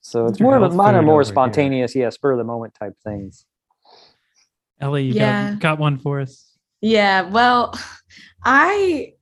So 0.01 0.27
it's 0.27 0.39
Your 0.39 0.47
more 0.47 0.55
of 0.57 0.62
a, 0.63 0.65
health 0.67 0.77
mine 0.77 0.95
are 0.95 1.01
more 1.01 1.15
over 1.15 1.23
here. 1.23 1.33
spontaneous, 1.33 1.93
yeah, 1.95 2.10
spur 2.10 2.31
of 2.31 2.38
the 2.38 2.45
moment 2.45 2.73
type 2.79 2.93
things. 3.03 3.45
Ellie, 4.79 5.03
you 5.05 5.13
Yeah. 5.13 5.51
got, 5.51 5.60
got 5.60 5.79
one 5.79 5.97
for 5.97 6.21
us? 6.21 6.53
Yeah, 6.81 7.23
well, 7.29 7.73
I 8.43 9.15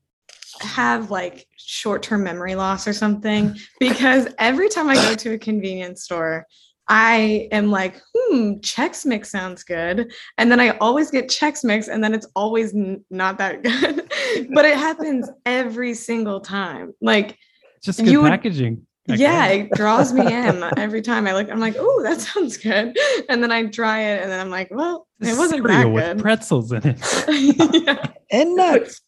have 0.62 1.12
like 1.12 1.48
short 1.58 2.02
term 2.04 2.24
memory 2.24 2.56
loss 2.56 2.88
or 2.88 2.94
something 2.94 3.56
because 3.80 4.28
every 4.40 4.70
time 4.70 4.90
I 4.90 4.96
go 4.96 5.16
to 5.16 5.34
a 5.34 5.38
convenience 5.38 6.04
store, 6.04 6.46
I 6.88 7.48
am 7.52 7.72
like, 7.72 8.00
hmm, 8.16 8.54
Chex 8.60 9.06
Mix 9.06 9.32
sounds 9.32 9.64
good. 9.64 10.14
And 10.38 10.52
then 10.52 10.60
I 10.60 10.78
always 10.78 11.10
get 11.10 11.30
Chex 11.30 11.64
Mix, 11.64 11.88
and 11.88 12.04
then 12.04 12.14
it's 12.14 12.28
always 12.36 12.76
n- 12.76 13.04
not 13.10 13.40
that 13.40 13.64
good. 13.64 14.08
but 14.54 14.66
it 14.66 14.78
happens 14.78 15.28
every 15.48 15.96
single 15.96 16.40
time. 16.42 16.94
Like, 17.02 17.38
It's 17.78 17.86
just 17.88 18.04
good 18.06 18.16
would- 18.18 18.30
packaging. 18.30 18.86
I 19.10 19.14
yeah, 19.16 19.48
it 19.48 19.72
draws 19.72 20.12
me 20.14 20.22
in 20.34 20.64
every 20.78 21.02
time 21.02 21.28
I 21.28 21.34
look. 21.34 21.50
I'm 21.52 21.60
like, 21.60 21.76
oh, 21.78 22.02
that 22.04 22.20
sounds 22.22 22.58
good. 22.58 22.98
And 23.30 23.44
then 23.44 23.52
I 23.52 23.66
try 23.68 24.00
it, 24.02 24.24
and 24.24 24.32
then 24.32 24.40
I'm 24.40 24.50
like, 24.50 24.70
well, 24.72 25.08
it 25.22 25.38
wasn't 25.38 25.64
that 25.64 25.70
cereal 25.74 25.92
with 25.92 26.04
good. 26.18 26.20
pretzels 26.24 26.72
in 26.72 26.82
it. 26.86 27.00
yeah. 27.86 28.08
And 28.32 28.56
nuts. 28.56 29.02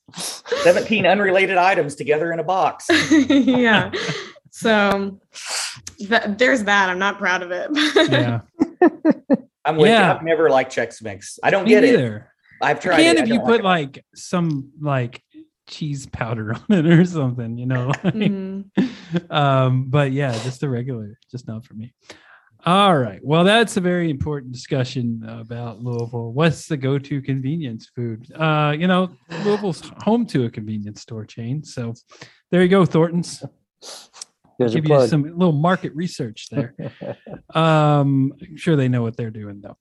17 0.64 1.06
unrelated 1.06 1.58
items 1.58 1.96
together 1.96 2.32
in 2.32 2.40
a 2.40 2.44
box. 2.44 2.86
yeah. 3.30 3.92
So 4.52 5.20
that, 6.10 6.38
there's 6.38 6.64
that. 6.64 6.90
I'm 6.90 7.00
not 7.00 7.18
proud 7.18 7.42
of 7.44 7.52
it. 7.52 7.70
yeah, 8.10 8.42
I'm 9.66 9.78
with 9.78 9.90
Yeah. 9.90 10.12
you. 10.14 10.18
I've 10.18 10.24
never 10.24 10.50
liked 10.50 10.76
Chex 10.76 11.02
Mix. 11.04 11.40
I 11.44 11.50
don't 11.50 11.64
me 11.66 11.72
get 11.72 11.84
it. 11.84 12.22
I've 12.62 12.78
I 12.78 12.80
tried 12.80 12.98
can 12.98 13.18
it. 13.18 13.20
I 13.20 13.24
if 13.24 13.28
you 13.30 13.36
don't 13.40 13.46
put 13.46 13.64
like 13.64 13.96
like 13.98 14.06
some 14.16 14.72
like 14.82 15.22
cheese 15.68 16.06
powder 16.06 16.54
on 16.56 16.62
it 16.78 16.86
or 16.88 17.04
something, 17.06 17.58
you 17.58 17.66
know. 17.66 17.88
like- 17.88 18.02
Mhm. 18.16 18.66
Um, 19.30 19.86
but 19.89 20.12
yeah, 20.12 20.32
just 20.43 20.62
the 20.62 20.70
regular, 20.70 21.17
just 21.32 21.48
not 21.48 21.65
for 21.65 21.74
me. 21.74 21.93
All 22.65 22.98
right. 22.98 23.20
Well, 23.24 23.43
that's 23.43 23.78
a 23.78 23.82
very 23.82 24.10
important 24.10 24.52
discussion 24.52 25.24
about 25.28 25.82
Louisville. 25.82 26.34
What's 26.34 26.67
the 26.67 26.76
go-to 26.76 27.22
convenience 27.22 27.89
food? 27.96 28.30
Uh, 28.34 28.76
you 28.78 28.88
know, 28.88 29.10
Louisville's 29.43 29.89
home 30.02 30.26
to 30.28 30.46
a 30.46 30.50
convenience 30.50 31.02
store 31.02 31.24
chain. 31.24 31.63
So 31.63 31.93
there 32.52 32.62
you 32.62 32.67
go, 32.67 32.84
Thornton's. 32.86 33.43
There's 34.60 34.74
a 34.74 34.82
Give 34.82 34.89
you 34.89 35.08
some 35.08 35.24
little 35.24 35.54
market 35.54 35.96
research 35.96 36.50
there. 36.50 36.76
um, 37.54 38.34
I'm 38.41 38.58
sure 38.58 38.76
they 38.76 38.89
know 38.89 39.04
what 39.04 39.15
they're 39.15 39.30
doing 39.30 39.62
though. 39.62 39.78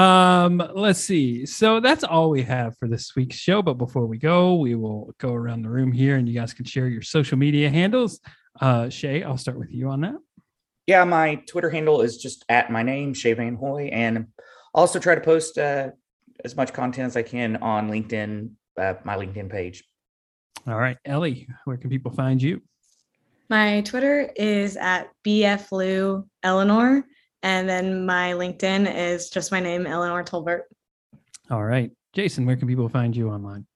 Um, 0.00 0.62
let's 0.74 1.00
see. 1.00 1.44
So 1.46 1.80
that's 1.80 2.04
all 2.04 2.30
we 2.30 2.42
have 2.42 2.76
for 2.78 2.86
this 2.86 3.16
week's 3.16 3.36
show. 3.36 3.62
But 3.62 3.74
before 3.74 4.06
we 4.06 4.18
go, 4.18 4.54
we 4.54 4.74
will 4.74 5.14
go 5.18 5.32
around 5.32 5.62
the 5.62 5.70
room 5.70 5.90
here 5.90 6.16
and 6.16 6.28
you 6.28 6.38
guys 6.38 6.54
can 6.54 6.64
share 6.64 6.88
your 6.88 7.02
social 7.02 7.36
media 7.36 7.68
handles. 7.68 8.20
Uh, 8.60 8.88
Shea, 8.88 9.22
I'll 9.22 9.38
start 9.38 9.58
with 9.58 9.70
you 9.70 9.88
on 9.88 10.00
that. 10.02 10.16
Yeah, 10.86 11.04
my 11.04 11.36
Twitter 11.46 11.70
handle 11.70 12.00
is 12.00 12.16
just 12.16 12.44
at 12.48 12.70
my 12.70 12.82
name, 12.82 13.12
Shea 13.12 13.32
Van 13.32 13.56
Hoy, 13.56 13.88
and 13.92 14.28
also 14.72 14.98
try 14.98 15.14
to 15.14 15.20
post 15.20 15.58
uh, 15.58 15.90
as 16.44 16.56
much 16.56 16.72
content 16.72 17.06
as 17.06 17.16
I 17.16 17.22
can 17.22 17.56
on 17.56 17.90
LinkedIn, 17.90 18.50
uh, 18.78 18.94
my 19.04 19.16
LinkedIn 19.16 19.50
page. 19.50 19.84
All 20.66 20.78
right, 20.78 20.96
Ellie, 21.04 21.48
where 21.64 21.76
can 21.76 21.90
people 21.90 22.12
find 22.12 22.40
you? 22.40 22.62
My 23.48 23.80
Twitter 23.82 24.30
is 24.34 24.76
at 24.76 25.10
bflou 25.24 26.26
Eleanor, 26.42 27.04
and 27.42 27.68
then 27.68 28.04
my 28.04 28.32
LinkedIn 28.32 28.92
is 28.92 29.30
just 29.30 29.52
my 29.52 29.60
name, 29.60 29.86
Eleanor 29.86 30.24
Tolbert. 30.24 30.62
All 31.50 31.64
right, 31.64 31.90
Jason, 32.12 32.46
where 32.46 32.56
can 32.56 32.66
people 32.66 32.88
find 32.88 33.14
you 33.16 33.28
online? 33.30 33.66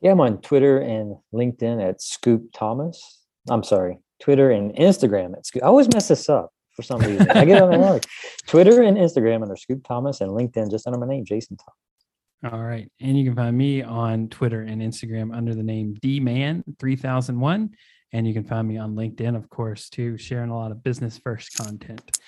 Yeah, 0.00 0.12
I'm 0.12 0.20
on 0.20 0.40
Twitter 0.40 0.78
and 0.78 1.16
LinkedIn 1.34 1.86
at 1.86 2.00
Scoop 2.00 2.50
Thomas. 2.54 3.26
I'm 3.50 3.62
sorry, 3.62 3.98
Twitter 4.20 4.50
and 4.50 4.74
Instagram 4.76 5.36
at 5.36 5.46
Scoop. 5.46 5.62
I 5.62 5.66
always 5.66 5.88
mess 5.92 6.08
this 6.08 6.28
up 6.28 6.52
for 6.76 6.82
some 6.82 7.00
reason. 7.00 7.30
I 7.30 7.44
get 7.44 7.62
on 7.62 7.70
the 7.70 8.06
Twitter 8.46 8.82
and 8.82 8.96
Instagram 8.96 9.42
under 9.42 9.56
Scoop 9.56 9.84
Thomas 9.86 10.20
and 10.20 10.30
LinkedIn 10.30 10.70
just 10.70 10.86
under 10.86 10.98
my 10.98 11.06
name, 11.06 11.24
Jason 11.24 11.56
Thomas. 11.56 12.54
All 12.54 12.62
right. 12.62 12.90
And 13.00 13.18
you 13.18 13.24
can 13.24 13.34
find 13.34 13.56
me 13.56 13.82
on 13.82 14.28
Twitter 14.28 14.62
and 14.62 14.80
Instagram 14.80 15.34
under 15.36 15.54
the 15.54 15.62
name 15.62 15.94
DMan3001. 16.02 17.70
And 18.12 18.26
you 18.26 18.34
can 18.34 18.44
find 18.44 18.66
me 18.66 18.76
on 18.76 18.96
LinkedIn, 18.96 19.36
of 19.36 19.48
course, 19.50 19.88
too, 19.88 20.16
sharing 20.16 20.50
a 20.50 20.56
lot 20.56 20.72
of 20.72 20.82
business 20.82 21.18
first 21.18 21.56
content. 21.56 22.18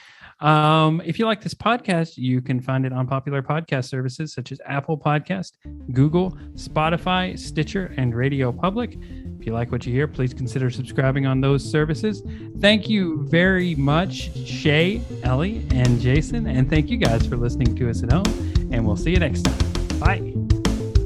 Um, 0.40 1.00
if 1.04 1.18
you 1.18 1.24
like 1.24 1.40
this 1.40 1.54
podcast, 1.54 2.16
you 2.16 2.40
can 2.40 2.60
find 2.60 2.84
it 2.84 2.92
on 2.92 3.06
popular 3.06 3.42
podcast 3.42 3.88
services 3.88 4.32
such 4.32 4.52
as 4.52 4.60
Apple 4.66 4.98
Podcast, 4.98 5.52
Google, 5.92 6.32
Spotify, 6.54 7.38
Stitcher, 7.38 7.94
and 7.96 8.14
Radio 8.14 8.52
Public. 8.52 8.98
If 9.42 9.46
you 9.46 9.54
like 9.54 9.72
what 9.72 9.84
you 9.84 9.92
hear, 9.92 10.06
please 10.06 10.32
consider 10.32 10.70
subscribing 10.70 11.26
on 11.26 11.40
those 11.40 11.68
services. 11.68 12.22
Thank 12.60 12.88
you 12.88 13.24
very 13.24 13.74
much, 13.74 14.30
Shea, 14.46 15.02
Ellie, 15.24 15.66
and 15.72 16.00
Jason. 16.00 16.46
And 16.46 16.70
thank 16.70 16.90
you 16.90 16.96
guys 16.96 17.26
for 17.26 17.36
listening 17.36 17.74
to 17.74 17.90
us 17.90 18.04
at 18.04 18.12
home. 18.12 18.22
And 18.70 18.86
we'll 18.86 18.94
see 18.94 19.10
you 19.10 19.18
next 19.18 19.42
time. 19.42 19.98
Bye. 19.98 20.18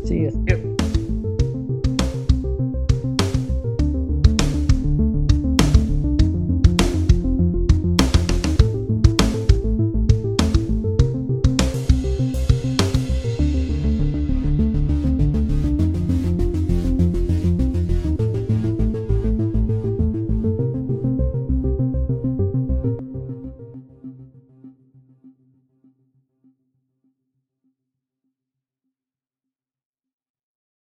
See 0.04 0.18
you. 0.18 0.44
Yep. 0.48 0.65